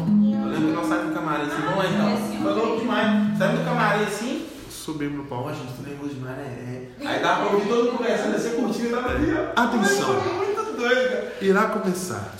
Eu 0.42 0.48
lembro 0.48 0.68
que 0.68 0.74
nós 0.76 0.86
saímos 0.86 1.08
do 1.08 1.14
camarim 1.14 1.42
assim, 1.42 1.62
vamos 1.62 1.78
lá 1.78 1.86
então. 1.86 2.42
Foi 2.42 2.52
louco 2.54 2.80
demais. 2.80 3.38
Saímos 3.38 3.58
do 3.60 3.64
camarim 3.64 4.02
assim. 4.04 4.46
subimos 4.70 5.16
no 5.18 5.24
palco. 5.24 5.50
gente, 5.50 5.72
tu 5.76 5.82
nervoso 5.88 6.14
demais, 6.14 6.36
né? 6.38 6.86
É. 7.00 7.06
Aí 7.06 7.22
dava 7.22 7.44
pra 7.46 7.54
ouvir 7.54 7.68
todo 7.68 7.84
mundo 7.84 7.98
conversando 7.98 8.36
assim, 8.36 8.50
curtindo, 8.56 8.96
tava 8.96 9.10
ali, 9.10 9.34
ó. 9.34 9.62
Atenção. 9.62 10.14
Muito 10.14 10.76
doido, 10.76 11.08
cara. 11.10 11.32
Irá 11.42 11.62
começar. 11.66 12.34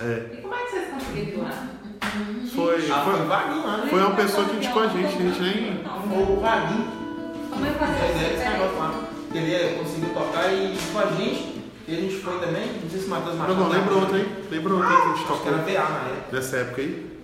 É, 0.00 0.26
E 0.32 0.36
como 0.42 0.54
é 0.54 0.58
que 0.58 0.70
vocês 0.70 0.88
conseguiram 0.90 1.42
lá? 1.42 1.68
foi, 2.54 2.90
Ah, 2.90 3.02
foi 3.04 3.14
foi, 3.16 3.26
Vaguinho 3.26 3.66
lá, 3.66 3.76
né? 3.78 3.86
foi 3.90 4.00
uma 4.00 4.14
pessoa 4.14 4.44
que 4.46 4.56
indicou 4.56 4.82
a 4.82 4.86
gente, 4.88 5.06
a 5.06 5.08
gente 5.10 5.40
nem. 5.40 5.84
Foi 6.08 6.22
o 6.36 6.40
Vaguinho. 6.40 6.87
Como 7.58 7.66
é 7.66 7.72
que 7.72 7.78
fazia 7.80 8.04
é, 8.04 8.34
isso? 8.34 9.34
Ele 9.34 9.54
é, 9.54 9.78
conseguiu 9.82 10.14
tocar 10.14 10.52
e 10.52 10.78
com 10.92 10.98
a 11.00 11.06
gente. 11.06 11.58
E 11.88 11.96
a 11.96 12.00
gente 12.00 12.16
foi 12.20 12.38
também, 12.38 12.80
não 12.82 12.88
sei 12.88 13.00
se 13.00 13.08
Matheus 13.08 13.34
Machado. 13.34 13.54
Não, 13.56 13.64
não, 13.64 13.72
lembra 13.72 13.94
outra, 13.94 14.18
hein? 14.18 14.26
Lembra 14.48 14.74
outra 14.74 14.88
que 14.88 14.94
a 14.94 15.08
gente 15.08 15.26
tocou. 15.26 15.36
Acho 15.36 15.48
era 15.48 15.58
PA 15.58 15.88
na 15.90 16.08
época. 16.10 16.36
Dessa 16.36 16.56
época 16.58 16.82
aí. 16.82 17.18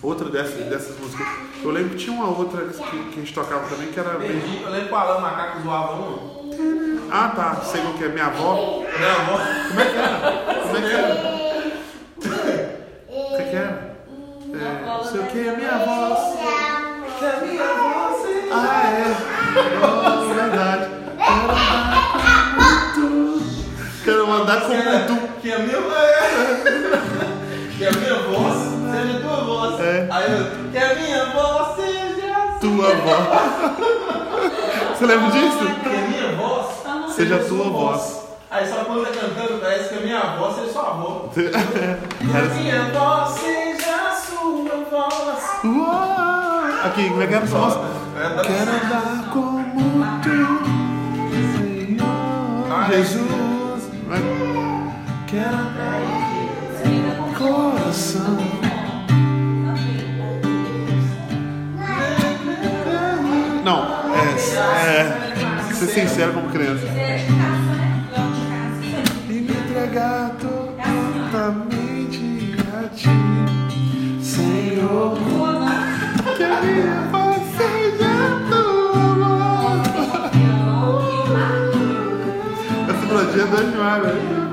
Outra 0.00 0.30
dessas, 0.30 0.64
dessas 0.66 0.98
músicas. 0.98 1.26
Eu 1.62 1.70
lembro 1.72 1.90
que 1.90 1.96
tinha 1.96 2.16
uma 2.16 2.28
outra 2.28 2.66
que, 2.68 2.78
que 2.78 3.14
a 3.16 3.18
gente 3.18 3.34
tocava 3.34 3.68
também 3.68 3.88
que 3.88 4.00
era. 4.00 4.10
Perdi, 4.10 4.32
bem... 4.32 4.62
Eu 4.62 4.70
lembro 4.70 4.88
que 4.88 4.94
o 4.94 4.96
Alan 4.96 5.20
Macaco 5.20 5.62
zoava 5.62 5.92
uma. 5.92 6.18
Ah 7.10 7.28
tá, 7.36 7.56
sei 7.56 7.82
o 7.82 7.92
que 7.94 8.04
é. 8.04 8.08
Minha 8.08 8.26
avó. 8.26 8.84
Minha 8.96 9.12
avó. 9.12 9.38
Como 9.68 9.80
é 9.80 9.84
que 9.84 9.96
era? 9.98 10.62
Como 10.62 10.76
é 10.76 10.80
que 10.80 10.94
era? 10.94 11.38
O 13.08 13.50
que, 13.50 13.56
é? 13.56 13.60
é 13.60 14.84
não 14.84 15.00
É, 15.00 15.04
sei 15.04 15.20
o 15.20 15.26
que 15.26 15.38
é 15.38 15.56
minha 15.56 15.74
avó. 15.74 16.14
Que 17.18 17.24
é 17.24 17.40
minha 17.40 17.57
nossa, 19.80 20.34
verdade. 20.34 20.90
Quero 24.04 24.30
andar 24.32 24.60
com 24.60 24.68
tu. 24.68 24.74
Quero 24.74 24.92
andar 24.92 25.06
com 25.06 25.06
tu. 25.06 25.28
Que 25.40 25.52
a 25.52 25.58
minha 25.58 25.78
é. 25.78 26.18
Que 27.76 27.86
a 27.86 27.92
minha 27.92 28.14
voz 28.22 28.56
seja 28.92 29.20
tua 29.20 29.36
voz. 29.44 29.80
É. 29.80 30.08
Aí 30.10 30.32
eu, 30.32 30.70
que 30.70 30.78
a 30.78 30.94
minha 30.94 31.24
voz 31.26 31.76
seja 31.76 32.58
tua 32.60 32.94
voz. 32.94 33.24
Você 34.98 35.06
lembra 35.06 35.30
disso? 35.30 35.58
Que 35.82 35.88
a 35.88 36.08
minha 36.08 36.32
voz 36.36 36.66
seja 37.14 37.36
a 37.36 37.44
tua 37.44 37.70
voz. 37.70 38.28
Aí 38.50 38.66
só 38.66 38.76
quando 38.84 39.04
tá 39.04 39.10
cantando, 39.12 39.60
parece 39.60 39.90
que 39.90 39.94
a 39.96 40.00
minha 40.00 40.20
voz 40.36 40.56
seja 40.56 40.72
sua 40.72 40.90
voz. 40.90 41.34
que 41.36 41.40
a 41.46 42.54
minha 42.54 42.84
voz 42.92 43.30
seja 43.38 43.94
a 43.94 44.14
sua 44.14 44.84
voz. 44.90 45.44
Aqui, 46.84 47.08
como 47.10 47.22
é 47.22 47.26
que 47.26 47.34
é 47.34 47.36
a 47.36 47.40
voz? 47.40 47.97
Quero 48.18 48.70
andar 48.72 49.30
como 49.32 50.04
tu, 50.22 50.42
Senhor 51.56 52.86
Jesus. 52.90 53.82
Quero 55.28 55.54
andar 55.54 56.00
com 57.16 57.32
coração. 57.34 58.38
Não, 63.64 63.80
é, 64.16 64.20
é 65.70 65.74
ser 65.74 65.86
sincero 65.86 66.32
como 66.32 66.48
criança. 66.48 66.86
E 69.28 69.32
me 69.32 69.52
entregar 69.52 70.32
totalmente 70.40 71.76
a 72.74 72.88
ti, 72.88 73.10
Senhor. 74.20 75.37
É 83.50 83.62
demais, 83.62 84.02
velho. 84.02 84.47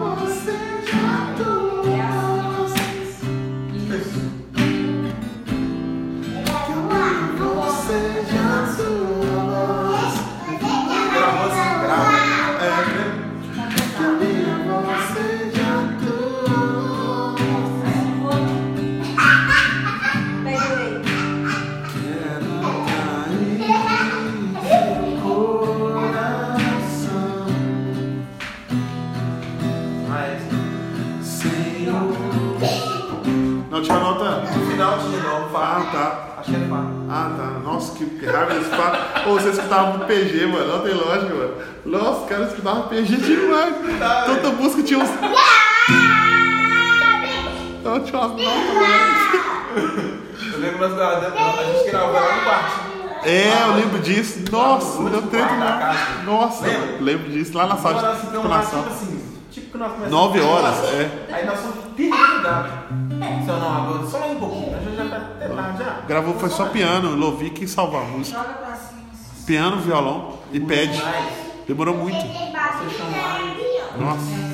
Ah, 35.86 35.92
tá. 35.92 36.42
Acho 36.42 36.52
que 36.52 36.56
é 36.58 36.68
Fá. 36.68 36.84
Ah, 37.10 37.32
tá. 37.38 37.60
Nossa, 37.64 37.96
que, 37.98 38.06
que 38.06 38.26
raiva 38.26 38.54
desse 38.54 38.70
papo. 38.72 39.30
Ô, 39.30 39.34
vocês 39.34 39.58
escutavam 39.58 39.98
no 39.98 40.06
PG, 40.06 40.46
mano. 40.48 40.68
Não 40.78 40.82
tem 40.82 40.94
lógica, 40.94 41.34
mano. 41.34 41.54
Nossa, 41.86 42.22
os 42.24 42.30
caras 42.30 42.50
escutavam 42.50 42.88
PG 42.88 43.16
demais. 43.18 43.76
Tá, 44.00 44.24
Toda 44.26 44.50
música 44.52 44.84
tinha 44.84 45.00
uns. 45.00 45.10
Não, 47.84 48.00
tinha 48.02 48.20
umas 48.20 48.32
notas, 48.32 48.74
mano. 48.74 50.26
Eu 50.54 50.60
lembro 50.60 50.80
nós 50.80 50.94
guardando, 50.96 51.38
a 51.38 51.64
gente 51.64 51.92
gravou 51.92 52.14
lá 52.14 52.36
no 52.36 52.42
quartinho. 52.44 52.96
É, 53.24 53.64
eu 53.68 53.76
lembro 53.76 54.00
disso. 54.00 54.40
Nossa, 54.52 55.02
No 55.02 55.10
deu 55.10 55.22
treta 55.24 55.54
quarto 55.56 55.80
casa. 55.80 56.00
Nossa, 56.26 56.66
Lembra? 56.68 56.98
lembro 57.02 57.32
disso. 57.32 57.58
Lá 57.58 57.68
na 57.68 57.78
sala 57.78 57.96
de 57.96 58.02
lá, 58.04 58.16
tipo 58.64 58.78
assim, 58.90 59.24
tipo 59.52 59.72
que 59.72 59.78
nós 59.78 59.92
começamos. 59.94 60.12
Nove 60.12 60.40
a 60.40 60.42
falar. 60.44 60.54
horas, 60.54 60.84
é. 60.94 61.10
Aí 61.32 61.46
nós 61.46 61.60
fomos 61.60 61.76
perguntar. 63.20 63.44
Se 63.44 63.50
eu 63.50 63.58
não, 63.60 63.78
agora, 63.78 64.08
só 64.08 64.20
mais 64.20 64.32
um 64.32 64.40
pouquinho, 64.40 64.76
a 64.76 64.80
gente 64.80 64.96
já 64.96 65.06
tá 65.10 65.16
até 65.18 65.48
tarde 65.48 65.78
já. 65.84 66.02
Gravou 66.08 66.34
foi 66.40 66.50
só 66.50 66.66
piano, 66.68 67.16
Lovic 67.16 67.64
e 67.64 67.68
salvar 67.68 68.02
a 68.02 68.06
música. 68.06 68.38
Joga 68.38 68.54
pra 68.54 68.76
cima. 68.76 69.02
Piano, 69.46 69.78
violão 69.82 70.34
e 70.52 70.60
pad. 70.60 71.02
Mas, 71.04 71.46
Demorou 71.68 71.96
muito. 71.98 72.18
Nossa. 73.98 74.46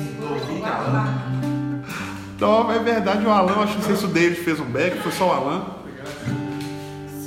Não, 2.40 2.72
é 2.72 2.78
verdade, 2.78 3.24
o 3.26 3.30
Alan, 3.30 3.62
acho 3.62 3.72
que 3.74 3.78
não 3.78 3.84
sei 3.86 3.96
se 3.96 4.04
o 4.04 4.08
David 4.08 4.40
fez 4.40 4.58
um 4.58 4.64
back, 4.64 4.98
foi 4.98 5.12
só 5.12 5.28
o 5.28 5.32
Alan. 5.32 5.62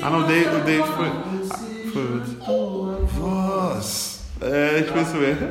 Ah 0.01 0.09
não, 0.09 0.19
o 0.19 0.23
David, 0.23 0.55
o 0.55 0.59
David 0.63 0.87
foi. 0.89 1.07
ah, 1.07 1.59
Foi 1.93 2.13
outro. 2.13 3.05
Voz. 3.13 4.21
É, 4.41 4.69
a 4.75 4.77
gente 4.79 4.91
fez 4.91 5.07
isso 5.07 5.17
mesmo. 5.17 5.49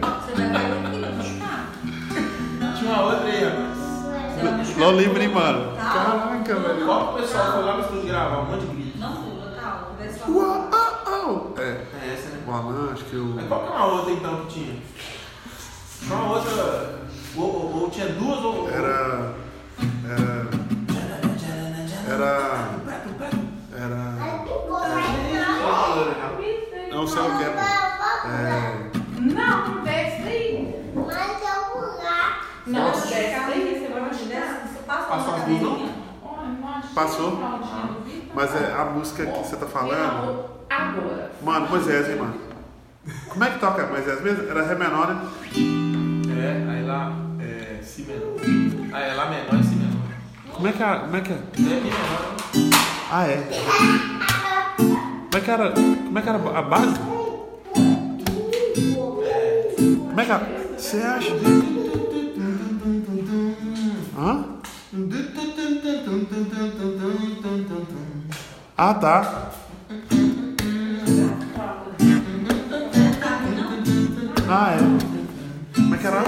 Tinha 2.79 2.91
uma 2.93 3.03
outra 3.05 3.25
aí, 3.25 3.45
ó. 3.47 3.84
Lembro, 4.97 5.23
hein, 5.23 5.29
mano. 5.29 5.77
Caraca, 5.77 6.55
velho. 6.55 6.87
Qual 6.87 7.09
que 7.09 7.15
o 7.15 7.23
pessoal 7.23 7.53
foi 7.53 7.63
lá 7.65 7.75
no 7.77 7.81
estúdio 7.83 8.07
gravar? 8.09 8.39
Um 8.41 8.45
monte 8.47 8.61
de 8.67 8.75
grito. 8.77 8.99
Não 8.99 9.13
pula, 9.13 9.53
tá? 9.61 9.89
Vê 9.99 10.09
se 10.09 10.31
Uau, 10.31 10.69
au, 10.73 11.15
au. 11.15 11.55
É, 11.59 11.63
É 11.63 12.13
essa, 12.15 12.29
né? 12.31 12.39
o 12.47 12.51
Alan, 12.53 12.93
acho 12.93 13.05
que 13.05 13.17
Mas 13.17 13.45
o. 13.45 13.49
qual 13.49 13.61
que 13.61 13.67
é 13.67 13.71
uma 13.77 13.87
outra 13.87 14.13
então 14.13 14.37
que 14.47 14.55
tinha? 14.55 14.77
Uma 16.03 16.33
outra. 16.33 17.01
Ou, 17.37 17.43
ou- 17.45 17.83
ou 17.83 17.91
tinha 17.91 18.09
duas 18.09 18.45
ou. 18.45 18.69
Era. 18.69 19.35
Era. 20.09 20.47
Era. 22.09 22.71
Era. 23.77 24.15
Não 26.91 27.07
sei 27.07 27.23
o 27.23 27.37
que 27.39 27.43
é. 27.45 27.47
É. 28.27 28.91
Não, 29.21 29.83
desce 29.83 30.23
daí. 30.23 30.93
Não, 32.67 32.91
desce 32.93 33.13
daí, 33.13 33.79
você 33.79 33.93
vai 33.93 34.03
Dessa, 34.03 34.25
machucar. 34.25 34.69
você 34.69 34.79
passa 34.87 35.05
Passou 35.07 35.29
uma 35.29 35.37
as 35.37 35.45
duas, 35.45 35.61
não? 35.63 35.71
cadeirinha. 35.71 35.95
Olha, 36.25 36.49
não 36.61 36.69
achei 36.69 36.84
Passou? 36.95 37.39
Mas 38.35 38.55
é 38.55 38.73
a 38.73 38.85
música 38.85 39.27
que 39.27 39.39
você 39.39 39.57
tá 39.57 39.67
falando. 39.67 40.45
Agora. 40.71 41.33
Mano, 41.43 41.69
Moisés, 41.69 42.09
hein, 42.09 42.17
mano? 42.17 42.35
Como 43.29 43.45
é 43.45 43.51
que 43.51 43.59
toca 43.59 43.87
Moisés 43.87 44.23
mesmo? 44.23 44.49
Era 44.49 44.65
Ré 44.65 44.75
menor, 44.77 45.09
né? 45.09 45.21
É, 46.39 46.71
aí 46.71 46.85
lá 46.87 47.13
é 47.41 47.83
Si 47.83 48.03
menor. 48.03 48.37
Aí 48.93 49.11
é 49.11 49.15
Lá 49.15 49.29
menor 49.29 49.61
e 49.61 49.65
Si 49.65 49.75
menor. 49.75 49.95
Como 50.53 50.69
é 50.69 50.73
que 50.73 50.83
é? 50.83 50.99
Como 50.99 51.17
é 51.17 51.21
que 51.21 51.33
é? 51.33 51.37
É. 51.37 51.41
Ah, 53.11 53.27
é. 53.27 53.43
Como 54.77 55.37
é 55.37 55.41
que 55.41 55.51
era? 55.51 55.73
Como 55.73 56.19
é 56.19 56.23
que 56.23 56.29
era 56.29 56.39
a 56.39 56.63
base? 56.63 56.95
Como 60.09 60.21
é 60.21 60.25
que 60.25 60.31
era? 60.31 60.75
Você 60.79 60.99
acha? 60.99 61.33
Hã? 64.17 64.45
Ah, 68.77 68.95
tá. 68.95 69.51
Ah, 74.49 74.73
é. 74.73 74.79
Como 75.77 75.95
é 75.95 75.99
que 75.99 76.07
era? 76.07 76.23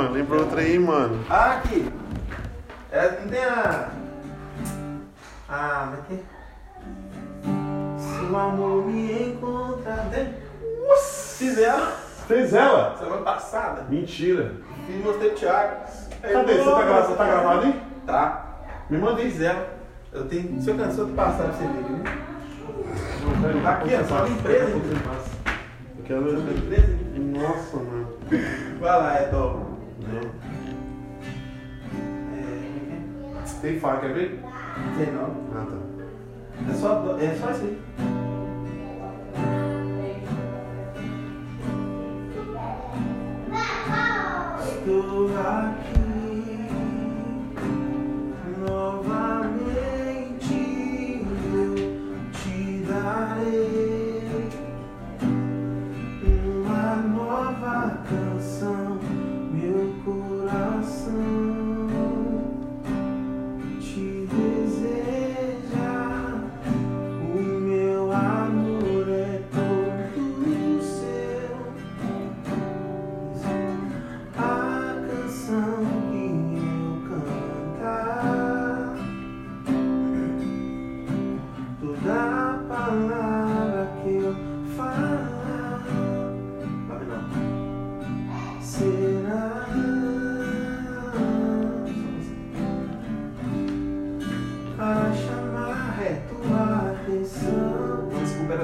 mano. 0.00 0.12
Lembra 0.14 0.38
outra 0.38 0.60
aí, 0.60 0.78
mano. 0.78 1.24
Ah, 1.28 1.52
aqui. 1.56 1.92
É, 2.90 3.20
não 3.20 3.28
tem 3.28 3.44
a. 3.44 3.88
Ah, 5.48 5.92
mas 5.92 6.06
que? 6.06 6.24
Se 7.98 8.24
o 8.24 8.36
amor 8.36 8.86
me 8.86 9.30
encontrar 9.30 10.08
dentro. 10.10 10.34
Nossa! 10.86 11.36
Fiz 11.38 11.58
ela. 11.58 11.92
Fez 12.26 12.54
ela? 12.54 12.96
Semana 12.98 13.22
passada. 13.22 13.86
Mentira. 13.88 14.54
Fiz 14.86 15.04
mostrei 15.04 15.30
pro 15.30 15.38
Thiago. 15.38 15.76
Tá 16.22 16.28
Cadê? 16.28 16.54
Você 16.54 16.64
tá, 16.64 17.14
tá 17.16 17.26
gravado, 17.26 17.66
aí? 17.66 17.82
Tá. 18.06 18.46
Me 18.88 18.98
mandei 18.98 19.30
Fiz 19.30 19.42
ela. 19.42 19.68
Eu 20.12 20.26
tenho. 20.26 20.60
Se 20.60 20.70
eu 20.70 20.76
cansou 20.76 21.06
de 21.06 21.12
passar 21.12 21.44
pra 21.44 21.52
você 21.52 21.64
ver, 21.64 21.84
viu? 21.84 23.62
Tá 23.62 23.70
aqui, 23.72 23.94
é 23.94 24.04
Só 24.04 24.26
empresa. 24.26 24.70
Eu 24.70 26.04
quero 26.04 26.24
ver. 26.68 27.00
Nossa, 27.18 27.76
mano. 27.76 28.08
Vai 28.80 28.98
lá, 28.98 29.14
é 29.16 29.28
dó. 29.28 29.69
No. 30.00 30.20
Tem 33.60 33.78
faca, 33.78 34.00
quer 34.00 34.14
ver? 34.14 34.40
Tem 34.96 35.12
não. 35.12 35.36
Ah, 35.54 35.66
tá. 35.66 35.76
É 36.70 36.74
só. 36.74 38.09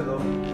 Hello. 0.06 0.45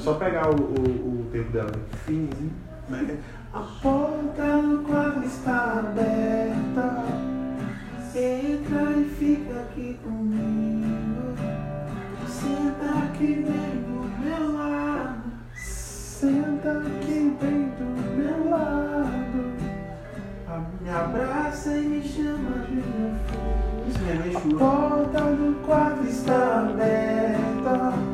só 0.00 0.14
pegar 0.14 0.48
o, 0.48 0.54
o, 0.54 1.20
o 1.20 1.28
tempo 1.30 1.52
dela. 1.52 1.72
Fim, 2.06 2.30
né? 2.88 3.18
A 3.52 3.60
porta 3.82 4.62
do 4.62 4.84
quase 4.86 5.26
está 5.26 5.78
aberta. 5.78 7.04
Entra 8.12 8.92
e 8.98 9.04
fica 9.18 9.60
aqui 9.60 9.98
comigo. 10.02 11.34
Senta 12.26 12.98
aqui 13.04 13.26
bem 13.26 13.82
do 13.86 14.10
meu 14.24 14.56
lado. 14.56 15.22
Senta 15.54 16.78
aqui 16.78 17.36
bem 17.40 17.72
do 17.78 17.84
meu 18.16 18.50
lado. 18.50 18.90
Me 20.80 20.90
abraça 20.90 21.76
e 21.76 21.82
me 21.82 22.02
chama 22.02 22.66
de 22.66 22.74
meu 22.74 24.40
filho. 24.40 24.56
A 24.56 24.58
porta 24.58 25.20
do 25.20 25.64
quarto 25.64 26.04
está 26.06 26.68
aberta. 26.68 28.09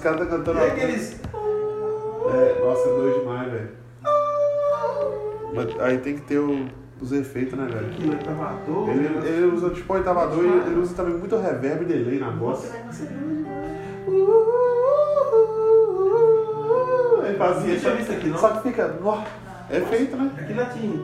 esse 0.00 0.02
cara 0.02 0.16
tá 0.18 0.26
cantando. 0.26 0.58
E 0.58 0.62
aqueles. 0.66 1.20
É, 2.32 2.64
nossa, 2.64 2.88
é 2.88 2.92
doido 2.94 3.18
demais, 3.20 3.52
velho. 3.52 3.68
Mas 5.54 5.80
Aí 5.80 5.98
tem 5.98 6.14
que 6.14 6.22
ter 6.22 6.38
o- 6.38 6.66
os 7.00 7.12
efeitos, 7.12 7.58
né, 7.58 7.66
velho? 7.66 7.86
Aí 8.12 8.24
tava 8.24 8.44
à 8.50 8.52
toa. 8.64 8.90
Ele, 8.90 9.28
ele 9.28 9.46
usa 9.46 9.70
tipo 9.70 9.92
oitavador 9.94 10.44
e 10.44 10.48
ele 10.70 10.80
usa 10.80 10.94
também 10.94 11.14
muito 11.14 11.36
reverb 11.36 11.82
e 11.82 11.86
delay 11.86 12.18
na 12.18 12.30
voz. 12.30 12.72
Ele 17.24 17.36
fazia. 17.38 17.74
Você 17.74 17.80
tinha 17.80 17.94
visto 17.96 18.12
aqui, 18.12 18.28
não? 18.28 18.38
Só 18.38 18.48
que 18.50 18.68
fica. 18.68 18.88
nó, 19.02 19.22
É 19.68 19.80
feito, 19.80 20.16
né? 20.16 20.30
Aquilo 20.38 20.54
já 20.60 20.66
tinha. 20.66 21.00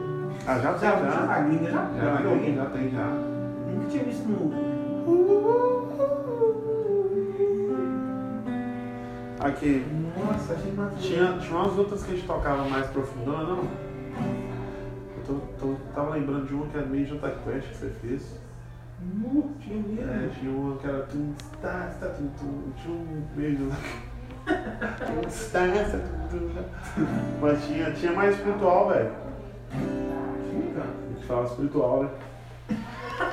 Ah, 0.46 0.58
já 0.58 0.72
tem, 0.74 0.88
Já, 0.88 0.96
já, 0.96 1.02
na 1.02 1.26
já. 1.34 1.40
gringa, 1.42 1.70
já. 1.70 1.90
Já, 1.96 2.04
na 2.04 2.20
gringa, 2.20 2.62
já 2.62 2.70
tem, 2.70 2.90
já. 2.90 3.04
Nunca 3.04 3.86
tinha 3.88 4.04
visto 4.04 4.28
no. 4.28 4.76
Aqui. 9.46 9.86
Nossa, 10.16 10.54
achei. 10.54 10.72
Tinha, 10.98 11.38
tinha 11.38 11.56
umas 11.56 11.78
outras 11.78 12.02
que 12.02 12.12
a 12.12 12.14
gente 12.16 12.26
tocava 12.26 12.64
mais 12.68 12.86
profundona, 12.88 13.44
não? 13.44 13.58
Eu 13.58 15.22
tô, 15.26 15.34
tô, 15.58 15.74
tava 15.94 16.10
lembrando 16.10 16.46
de 16.46 16.54
uma 16.54 16.66
que 16.66 16.76
era 16.76 16.86
meio 16.86 17.06
Jota 17.06 17.30
Quest 17.44 17.68
que 17.68 17.76
você 17.76 17.90
fez. 18.00 18.40
Não, 19.00 19.50
tinha 19.60 19.76
mesmo. 19.76 20.10
É, 20.10 20.28
tinha 20.38 20.50
uma 20.50 20.76
que 20.78 20.86
era 20.86 21.02
tum, 21.04 21.32
tá, 21.60 21.92
tá, 22.00 22.06
tum, 22.08 22.28
tum, 22.38 22.72
tinha 22.82 22.94
um 22.94 23.22
meio 23.36 23.56
do- 23.56 23.70
Tum, 24.46 25.20
tá, 25.52 25.60
tá, 25.60 25.98
tá. 25.98 26.64
Mas 27.40 27.64
tinha, 27.66 27.90
tinha 27.92 28.12
mais 28.12 28.34
espiritual, 28.36 28.88
velho. 28.88 29.12
A 29.72 31.14
gente 31.14 31.26
fala 31.26 31.44
espiritual, 31.46 32.02
né? 32.04 32.10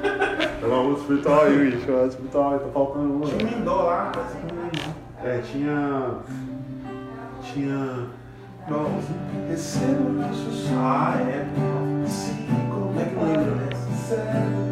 uma 0.67 0.83
música 0.83 1.01
espiritual 1.01 1.41
aí, 1.45 1.71
bicho. 1.71 1.93
Uma 1.93 2.07
espiritual 2.07 2.53
aí, 2.53 2.59
tá 2.59 2.67
faltando 2.73 3.13
uma. 3.15 3.27
Tinha 3.27 3.47
um. 3.47 3.59
Mindó 3.59 3.83
lá, 3.83 4.13
parece 4.15 4.37
que 4.37 4.55
não 4.55 4.63
lembro. 4.63 4.81
É, 5.25 5.39
tinha. 5.39 6.11
Tinha. 7.43 8.07
Qual? 8.67 8.91
Receba 9.49 10.01
o 10.01 10.13
nosso. 10.13 10.51
Ah, 10.77 11.15
é. 11.21 11.47
Como 12.71 13.01
é 13.01 13.05
que 13.05 13.15
não 13.15 13.25
lembra 13.25 13.55
né? 13.57 14.64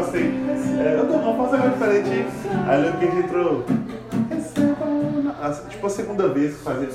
Assim. 0.00 0.80
É, 0.80 0.96
eu 0.98 1.06
tô, 1.06 1.18
vamos 1.18 1.50
fazer 1.50 1.62
algo 1.62 1.74
diferente. 1.74 2.26
Aí 2.68 2.76
eu 2.78 2.82
lembro 2.84 2.98
que 2.98 3.04
a 3.04 3.10
gente 3.10 3.24
entrou. 3.26 3.64
a- 5.42 5.68
Tipo 5.68 5.86
a 5.86 5.90
segunda 5.90 6.28
vez 6.28 6.56
que 6.56 6.62
fazia. 6.62 6.88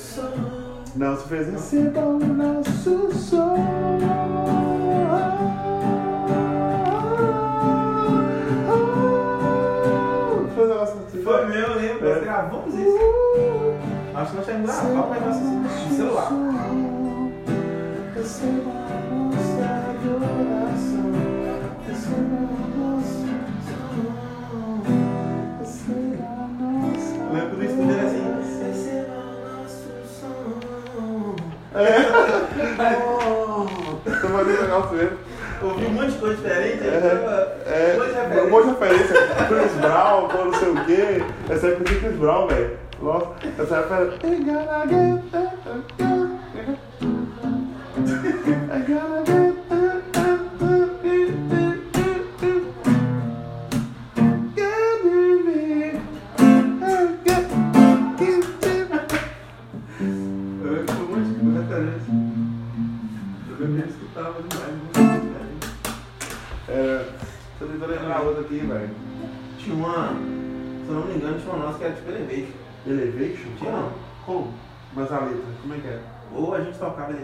Não, 0.96 1.16
você 1.16 1.28
fez 1.28 1.48
receba 1.52 2.00
o 2.02 2.20
nosso 2.20 3.10
assim. 10.84 11.22
Foi 11.24 11.46
meu, 11.48 11.60
eu 11.60 11.76
lembro. 11.76 12.10
Nós 12.10 12.24
gravamos 12.24 12.74
isso. 12.74 12.98
Acho 14.14 14.32
que 14.32 14.38
nós 14.38 14.46
tínhamos 14.46 14.66
gravado 14.72 15.08
um 15.08 15.14
negócio 15.14 15.46
Mesmo. 34.92 35.18
Ouvi 35.62 35.86
um 35.86 35.90
monte 35.92 36.12
de 36.12 36.18
coisa 36.18 36.36
diferente. 36.36 36.88
É, 36.88 37.00
tava- 37.00 37.56
é, 37.66 37.96
um 37.96 38.00
monte 38.00 38.12
de 38.12 38.12
um 38.12 38.20
referência. 38.20 38.50
monte 38.50 38.64
de 38.64 38.70
referência. 38.70 39.48
Chris 39.48 39.72
Brown, 39.82 40.28
não 40.46 40.54
sei 40.54 40.70
o 40.70 40.86
quê. 40.86 41.24
Essa 41.50 41.68
época 41.68 41.84
de 41.86 41.96
Chris 42.00 42.16
Brown, 42.18 42.48
velho. 42.48 42.78
Nossa, 43.02 43.28
essa 43.60 43.76
época 43.76 43.96
era. 43.96 45.45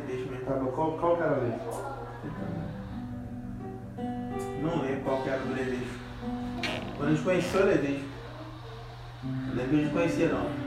Elevation 0.01 0.31
mesmo. 0.31 0.45
Tá, 0.45 0.59
mas 0.61 0.73
qual, 0.75 0.91
qual 0.93 1.17
que 1.17 1.23
era 1.23 1.31
a 1.31 1.37
letra? 1.37 1.91
Não 4.61 4.81
lembro 4.81 5.01
qual 5.03 5.21
que 5.21 5.29
era 5.29 5.39
do 5.39 5.51
Elevation. 5.51 6.01
Quando 6.97 7.07
a 7.07 7.11
gente 7.11 7.23
conheceu 7.23 7.59
o 7.59 7.63
Elevation. 7.63 8.05
Eu 9.23 9.55
lembro 9.55 9.69
que 9.69 9.75
a 9.75 9.79
gente 9.79 9.93
conhecia 9.93 10.29
não. 10.29 10.61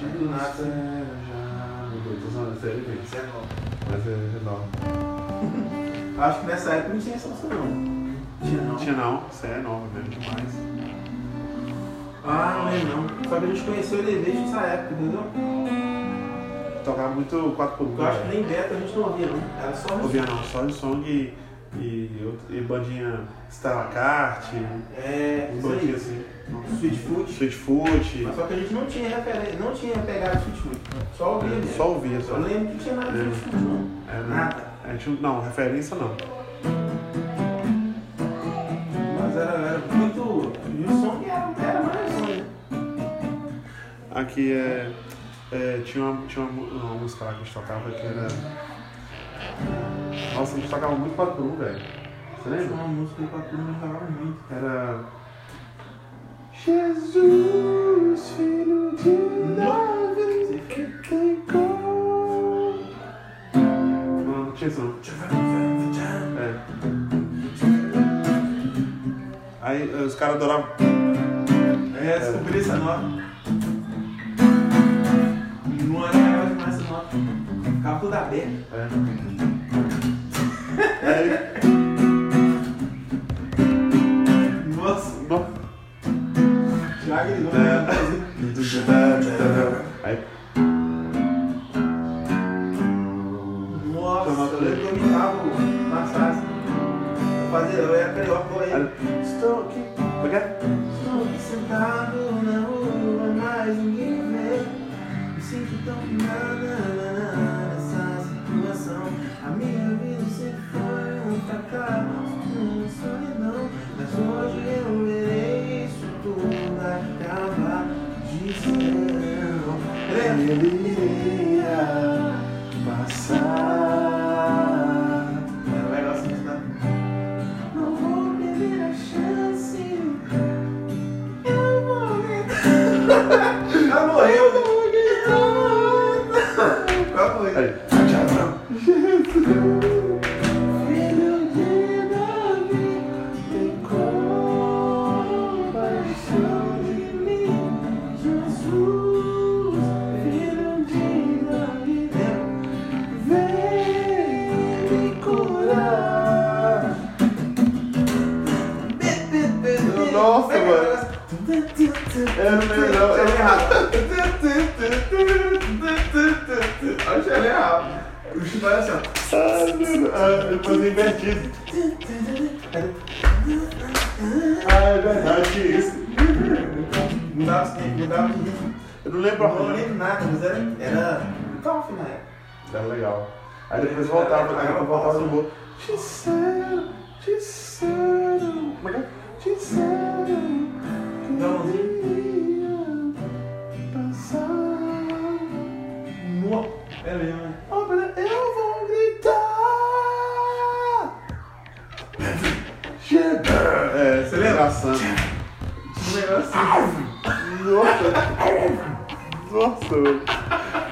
Do 0.00 0.30
nada. 0.30 0.54
Já. 0.56 1.88
Meu 1.90 2.00
Deus. 2.00 3.04
Isso 3.04 3.16
é 3.16 3.22
novo. 3.22 3.46
Mas 3.90 4.06
é 4.06 4.44
nova. 4.44 4.64
Acho 6.20 6.40
que 6.40 6.46
nessa 6.46 6.72
época 6.72 6.94
não 6.94 7.00
tinha 7.00 7.14
essa 7.16 7.28
opção 7.28 7.50
não. 7.50 8.46
Tinha 8.46 8.62
não. 8.62 8.76
Tinha 8.76 8.92
não, 8.92 9.22
isso 9.32 9.46
é 9.46 9.58
nova 9.58 9.86
mesmo 9.94 10.10
demais. 10.10 10.54
Ah, 12.24 12.54
não 12.58 12.70
lembro 12.70 12.96
não. 12.96 13.30
Só 13.30 13.38
que 13.38 13.44
a 13.44 13.48
gente 13.48 13.62
conheceu 13.62 13.98
o 13.98 14.02
Elevation 14.02 14.40
nessa 14.42 14.60
época, 14.60 14.94
entendeu? 14.94 15.79
Tocava 16.84 17.14
muito 17.14 17.36
4x1. 17.56 17.98
Eu 17.98 18.06
acho 18.06 18.20
que 18.22 18.28
nem 18.28 18.42
beta 18.42 18.74
a 18.74 18.78
gente 18.80 18.96
não 18.96 19.02
ouvia 19.04 19.26
não. 19.26 19.40
Era 19.62 19.76
só 19.76 19.94
Ouvia 19.94 20.22
não, 20.22 20.42
só 20.42 20.64
de 20.64 20.72
song 20.72 21.08
e, 21.08 21.34
e, 21.78 22.34
e 22.50 22.60
bandinha 22.62 23.20
Starlacart, 23.50 24.46
É, 24.96 25.50
um 25.62 25.72
aí. 25.72 25.94
assim. 25.94 26.24
Sweet 26.78 26.96
Foot. 26.96 27.30
Street 27.30 27.52
Foot. 27.52 28.22
Mas 28.24 28.34
só 28.36 28.42
que 28.46 28.54
a 28.54 28.56
gente 28.56 28.74
não 28.74 28.86
tinha 28.86 29.08
referência, 29.08 29.58
não 29.60 29.72
tinha 29.72 29.94
pegado 29.98 30.38
Sweet 30.38 30.60
Foot. 30.60 30.80
Só 31.16 31.34
ouvia 31.34 31.50
mesmo. 31.50 31.76
Só 31.76 31.88
ouvia, 31.88 32.20
só. 32.20 32.34
Eu 32.34 32.40
lembro 32.42 32.66
que 32.68 32.72
não 32.74 32.78
tinha 32.80 32.94
nada 32.96 33.12
de 33.12 33.18
É. 33.18 33.22
Sweet 33.22 33.40
Foot 33.40 33.56
não. 33.56 33.88
É, 34.08 34.22
né? 34.22 34.26
Nada. 34.28 34.70
A 34.84 34.92
gente, 34.92 35.10
não, 35.22 35.40
referência 35.42 35.96
não. 35.96 36.16
Mas 39.20 39.36
era, 39.36 39.52
era 39.52 39.78
muito. 39.94 40.52
E 40.66 40.84
o 40.84 40.88
som 40.88 41.22
era, 41.24 41.68
era 41.68 41.82
mais 41.82 42.20
né? 42.22 42.44
Aqui 44.12 44.52
é. 44.52 44.90
É, 45.52 45.82
tinha 45.84 46.04
uma, 46.04 46.26
tinha 46.26 46.44
uma, 46.44 46.62
uma 46.62 46.94
música 46.94 47.24
lá 47.24 47.32
que 47.32 47.40
a 47.40 47.44
gente 47.44 47.54
tocava 47.54 47.90
que 47.90 48.00
era. 48.06 48.28
Nossa, 50.34 50.56
a 50.56 50.60
gente 50.60 50.70
tocava 50.70 50.94
muito 50.94 51.16
4x1, 51.16 51.56
velho. 51.58 51.80
Você 52.36 52.42
Tinha 52.42 52.56
lembra? 52.56 52.74
uma 52.74 52.88
música 52.88 53.22
que 53.26 53.36
a 53.36 53.40
turma 53.40 53.72
jogava 53.80 54.10
muito. 54.10 54.44
Era. 54.50 55.04
Jesus, 56.64 58.30
filho 58.36 58.96
de 58.96 59.16
Davi, 59.56 60.62
que 60.68 61.08
tem 61.08 61.36
cor. 61.50 62.80
Não, 63.54 64.44
não 64.44 64.52
tinha 64.52 64.68
isso 64.68 64.80
não. 64.80 64.94
É. 66.38 66.60
Aí 69.62 69.94
os 70.04 70.14
caras 70.14 70.36
adoravam. 70.36 70.66
É, 71.98 72.18
descobri 72.18 72.60
essa 72.60 72.76
nota. 72.76 73.29
Ficava 77.10 78.00
tudo 78.00 78.14
aberto. 78.14 78.66
É. 81.02 81.60
Nossa, 84.76 85.24
bom, 85.28 85.52
Thiago 87.04 87.30
ele 87.30 87.40
não 87.40 87.50
É. 88.94 88.99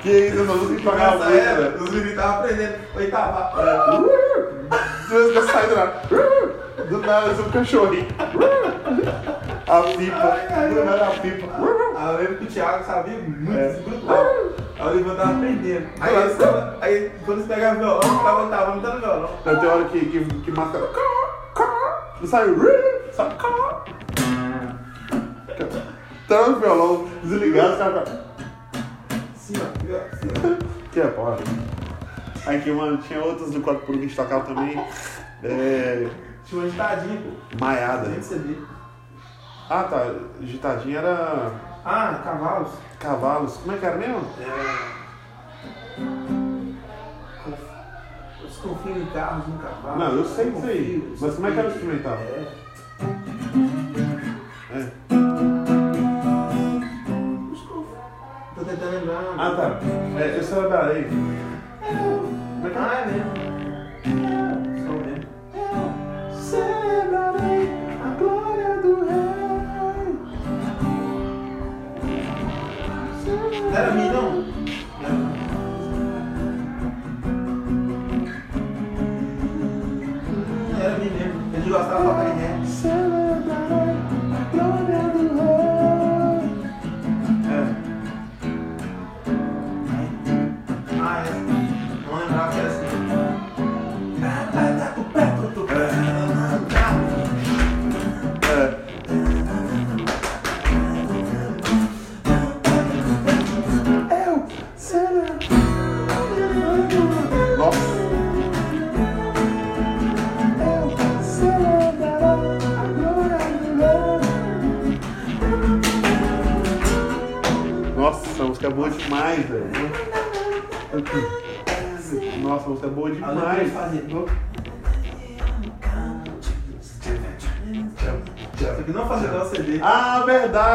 Que 0.03 0.11
isso, 0.11 0.45
Nessa 0.45 0.55
muito, 0.55 0.89
era, 0.91 1.55
velho. 1.61 1.77
os 1.83 1.91
meninos 1.91 2.11
estavam 2.11 2.35
aprendendo. 2.39 2.75
Oitava. 2.97 3.53
Deus 5.09 5.35
vai 5.35 5.43
sair 5.45 5.69
do 5.69 5.77
nada. 5.77 5.93
Do 6.89 6.99
nada, 6.99 7.27
eu 7.29 7.37
sou 7.37 7.45
um 7.47 7.51
cachorrinho. 7.51 8.07
A 9.67 9.83
pipa. 9.83 10.37
Do 10.75 10.85
nada, 10.85 11.05
a 11.07 11.11
pipa. 11.11 11.47
Aí 11.97 12.07
eu 12.15 12.19
lembro 12.19 12.35
que 12.37 12.45
o 12.45 12.47
Thiago 12.47 12.85
sabia 12.85 13.19
muito, 13.19 13.59
É. 13.59 13.73
brutal. 13.81 14.27
Aí 14.81 14.97
o 14.97 15.01
Ivan 15.01 15.15
tava 15.17 15.31
aprendendo. 15.33 15.89
Aí, 16.01 16.35
tava- 16.37 16.77
aí 16.81 17.13
quando 17.25 17.39
eles 17.39 17.49
pegavam 17.49 17.79
violão, 17.81 18.01
eu 18.03 18.19
ficava 18.19 18.43
oitava, 18.45 18.75
me 18.77 18.81
dando 18.81 19.01
violão. 19.01 19.31
Então 19.41 19.57
tem 19.61 19.69
hora 19.69 19.85
que, 19.87 20.01
que, 20.07 20.25
que 20.25 20.51
marca. 20.53 20.79
Não 22.21 22.27
sai. 22.29 22.47
Sai. 23.13 23.37
Tá 26.29 26.47
no 26.47 26.57
violão 26.61 27.09
desligado, 27.23 27.73
os 27.73 27.79
caras. 27.79 28.09
Assim, 29.55 30.29
ó. 30.35 30.91
Que 30.93 31.01
é 31.01 31.07
porra. 31.09 31.37
Aqui, 32.47 32.71
mano, 32.71 32.99
tinha 32.99 33.23
outras 33.23 33.51
do 33.51 33.61
Quatro 33.61 33.85
por 33.87 33.95
um 33.95 33.99
que 33.99 34.05
a 34.05 34.09
gente 34.09 34.17
tocava 34.17 34.45
também. 34.45 34.79
É. 35.43 36.09
Tinha 36.45 36.63
uma 36.63 36.71
ditadinha, 36.71 37.21
pô. 37.21 37.65
Maiada. 37.65 38.11
Ah, 39.71 39.85
tá. 39.85 40.15
Gitadinha 40.41 40.99
era. 40.99 41.53
Ah, 41.85 42.21
cavalos. 42.25 42.71
Cavalos. 42.99 43.57
Como 43.59 43.75
é 43.75 43.79
que 43.79 43.87
era 43.87 43.97
mesmo? 43.97 44.27
É. 44.41 44.99
Conf- 47.45 48.45
Os 48.49 48.57
confio 48.59 48.97
em 49.03 49.07
carros, 49.07 49.47
no 49.47 49.59
cavalo. 49.59 49.99
Não, 49.99 50.13
eu 50.17 50.25
sei 50.25 50.51
disso 50.51 50.67
aí. 50.67 51.17
Mas 51.21 51.35
como 51.35 51.47
é 51.47 51.51
que 51.53 51.59
era 51.59 51.69
o 51.69 51.71
instrumental? 51.73 52.15
É. 52.15 52.47
Ah, 59.11 59.55
tá. 59.57 59.79
É, 60.21 60.37
eu 60.37 60.43
celebrarei. 60.43 61.05
Como 61.05 62.67
é 62.67 62.71
que 62.71 62.79
Ah, 62.79 62.95
é? 62.95 63.07
mesmo. 63.07 63.31
Só 64.85 64.93
mesmo. 64.93 65.27
Celebrarei 66.35 67.65
a 68.05 68.09
glória 68.19 68.77
do 68.83 68.93
rei. 69.05 70.13
Era 73.75 73.91
mim, 73.93 74.08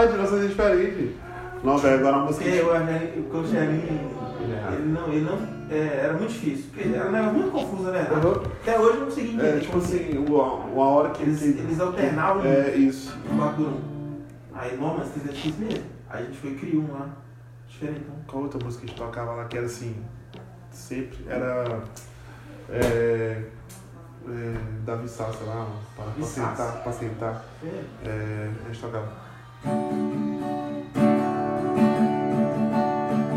verdade, 0.01 0.17
nossa 0.17 0.35
é 0.37 0.47
diferente. 0.47 1.15
Não, 1.63 1.77
velho, 1.77 1.99
agora 1.99 2.15
a 2.17 2.19
música. 2.19 2.43
Porque 2.43 2.61
o 2.61 2.71
Argelim, 2.71 3.19
o 3.19 3.23
Cochelinho, 3.29 4.11
Ele 4.73 4.91
não, 4.91 5.07
ele 5.07 5.25
não, 5.25 5.39
é, 5.69 5.99
era 6.03 6.13
muito 6.13 6.31
difícil. 6.33 6.65
Porque 6.73 6.89
era 6.89 7.07
um 7.07 7.11
negócio 7.11 7.33
muito 7.33 7.51
confuso, 7.51 7.91
verdade. 7.91 8.25
Uhum. 8.27 8.31
Até 8.61 8.79
hoje 8.79 8.93
eu 8.93 8.99
não 8.99 9.05
consegui 9.05 9.27
entender. 9.29 9.57
É, 9.57 9.59
tipo 9.59 9.77
assim, 9.77 10.17
uma, 10.17 10.53
uma 10.53 10.85
hora 10.85 11.09
que 11.11 11.23
Eles, 11.23 11.41
eles 11.41 11.79
alternavam 11.79 12.43
É, 12.45 12.75
isso. 12.75 13.17
bagulho. 13.31 13.81
Aí, 14.53 14.77
não, 14.77 14.97
mas 14.97 15.09
teve 15.09 15.33
X 15.35 15.57
mesmo. 15.57 15.83
Aí 16.09 16.23
a 16.23 16.25
gente 16.25 16.37
foi 16.37 16.51
e 16.51 16.55
criou 16.55 16.83
um 16.83 16.91
lá. 16.93 17.09
Diferentão. 17.67 18.15
Qual 18.27 18.43
outra 18.43 18.63
música 18.63 18.85
que 18.85 18.91
a 18.91 18.95
gente 18.95 19.01
tocava 19.01 19.31
lá 19.31 19.45
que 19.45 19.57
era 19.57 19.65
assim? 19.65 19.95
Sempre 20.69 21.17
era. 21.27 21.81
É, 22.69 23.43
é, 24.27 24.55
Davi 24.85 25.07
Sassa 25.07 25.43
lá, 25.45 25.67
para 25.95 26.05
pra 26.05 26.23
sentar, 26.25 26.83
pra 26.83 26.91
sentar. 26.91 27.45
É. 27.63 28.07
É, 28.07 28.49
a 28.63 28.67
gente 28.67 28.81
tocava. 28.81 29.22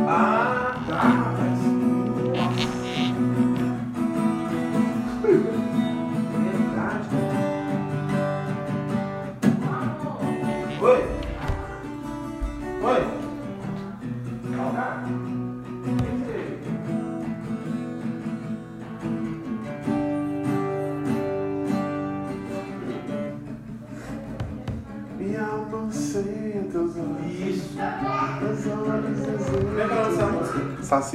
Ah, 0.09 0.75
tá, 0.89 1.36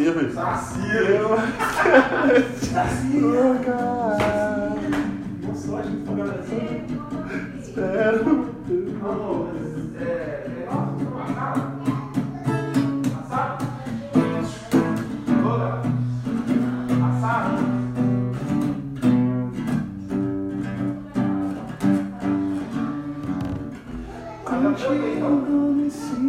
Sacia, 0.01 0.13
velho. 0.13 0.31
Sacia. 2.57 3.21
Oh, 3.23 3.63
cara. 3.63 4.73
Boa 5.43 5.55
sorte 5.55 5.91
com 6.07 6.13
essa 6.13 6.23
galera. 6.23 6.43
Espero. 7.61 8.51
Mas 24.63 24.83
é 24.83 24.89
legal 24.89 25.31
você 25.75 26.21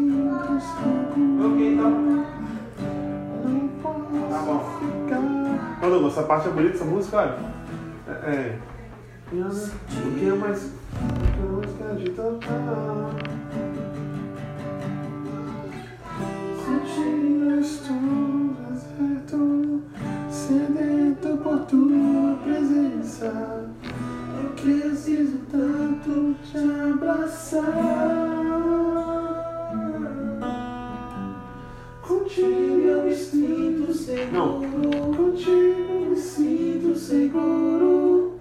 Douglas, 6.03 6.18
essa 6.18 6.22
parte 6.24 6.48
é 6.48 6.50
bonita, 6.50 6.74
essa 6.74 6.84
música, 6.84 7.16
olha. 7.16 7.38
É. 8.09 8.30
é. 8.30 8.59
O 9.32 10.18
que 10.18 10.28
é 10.28 10.34
mais. 10.34 10.64
O 10.64 10.72
que 11.32 11.38
é 11.38 11.53
mais 11.53 11.72
que 11.76 11.82
a 11.82 11.94
gente 11.94 12.11
tocar? 12.11 13.14
Sentir 16.64 17.86
tudo 17.86 18.57
deserto, 18.68 19.82
sedento 20.28 21.36
por 21.42 21.59
tua 21.66 22.36
presença. 22.42 23.70
Eu 24.42 24.50
preciso 24.50 25.38
tanto 25.50 26.34
te 26.42 26.59
abraçar. 26.92 27.62
Contigo 32.03 32.88
eu 32.88 33.05
me 33.05 33.14
sinto 33.14 33.94
seguro. 33.94 34.62
Contigo 35.16 35.72
me 35.76 35.81
sinto 36.22 36.96
seguro. 36.96 38.36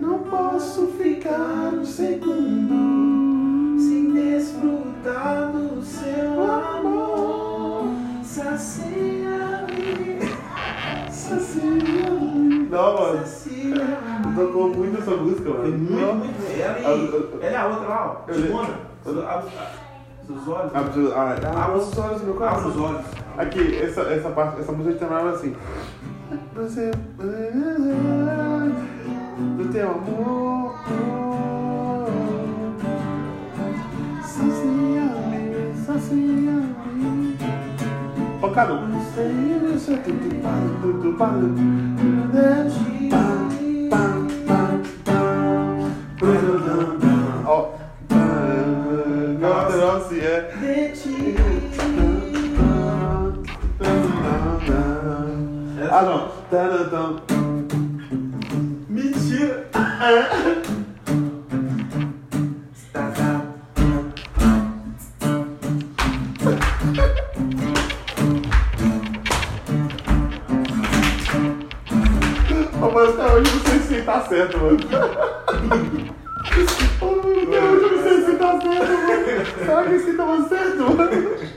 Não 0.00 0.20
posso 0.20 0.86
ficar 0.98 1.72
um 1.74 1.84
segundo 1.84 3.78
sem 3.78 4.12
desfrutar 4.12 5.52
do 5.52 5.82
seu 5.82 6.42
amor. 6.42 7.88
Sacia-me, 8.22 10.18
sacia-me. 11.10 12.68
Não, 12.70 12.94
mano. 13.00 13.18
Sacia-me. 13.18 14.34
Tocou 14.36 14.68
muito 14.70 14.98
essa 15.00 15.10
música, 15.12 15.50
mano. 15.50 15.62
Foi 15.62 15.70
muito, 15.72 16.14
muito. 16.14 16.60
Ela, 16.60 16.76
Ah, 16.76 17.44
ela 17.44 17.52
é 17.52 17.56
a 17.56 17.66
outra 17.66 17.88
lá, 17.88 18.24
ó. 18.26 18.30
Eu- 18.30 18.34
Simona. 18.34 18.68
Abre 19.06 19.50
os 20.30 20.48
olhos. 20.48 20.74
Abre 20.74 21.00
os- 21.00 21.12
ah, 21.12 21.36
Abre 21.64 21.78
os 21.78 21.98
olhos, 21.98 22.22
meu 22.22 22.42
Abre 22.44 22.68
os 22.68 22.74
coração. 22.74 22.84
olhos. 22.84 23.06
Aqui, 23.38 23.76
essa, 23.82 24.00
essa 24.02 24.28
parte, 24.30 24.60
essa 24.60 24.72
música 24.72 24.96
terminava 24.98 25.30
assim. 25.30 25.54
Você 26.54 26.90
do 29.56 29.72
teu 29.72 29.90
amor. 29.90 30.74
Sacia-me, 34.22 35.74
sacia-me. 35.86 37.38
Ó, 38.42 38.48
cara, 38.50 38.74
não 38.74 39.00
sei, 39.14 39.74
isso 39.74 39.92
é 39.92 39.96
tudo 39.96 40.42
para, 40.42 40.68
tudo 40.82 41.16
para. 41.16 41.32
Pam, 42.30 42.68
pam, 43.10 43.48
pam, 43.88 44.27
Ah, 56.00 56.02
não. 56.02 56.30
Mentira. 58.88 59.68
Tá, 62.92 63.10
tá. 63.10 63.42
Ô, 72.80 72.90
mano, 72.92 73.10
até 73.10 73.34
hoje 73.34 73.50
eu 73.50 73.54
não 73.56 73.64
sei 73.64 73.80
se 73.80 74.02
tá 74.02 74.20
certo, 74.20 74.58
mano. 74.58 74.78
Ô, 77.00 77.06
mano, 77.06 77.42
até 77.42 77.60
hoje 77.60 77.82
eu 77.82 77.90
não 77.90 78.02
sei 78.04 78.22
se 78.24 78.32
tá 78.36 78.60
certo, 78.60 78.68
mano. 78.68 79.66
Será 79.66 79.82
que 79.82 79.94
esse 79.94 80.12
tava 80.16 80.48
certo, 80.48 80.96
mano? 80.96 81.47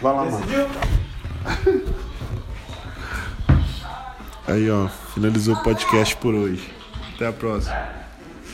Vai 0.00 0.12
lá, 0.12 0.24
mano. 0.24 0.36
Decidiu? 0.38 0.66
Aí, 4.46 4.70
ó, 4.70 4.88
finalizou 4.88 5.54
o 5.54 5.62
podcast 5.62 6.16
por 6.16 6.34
hoje. 6.34 6.70
Até 7.14 7.28
a 7.28 7.32
próxima. 7.32 8.03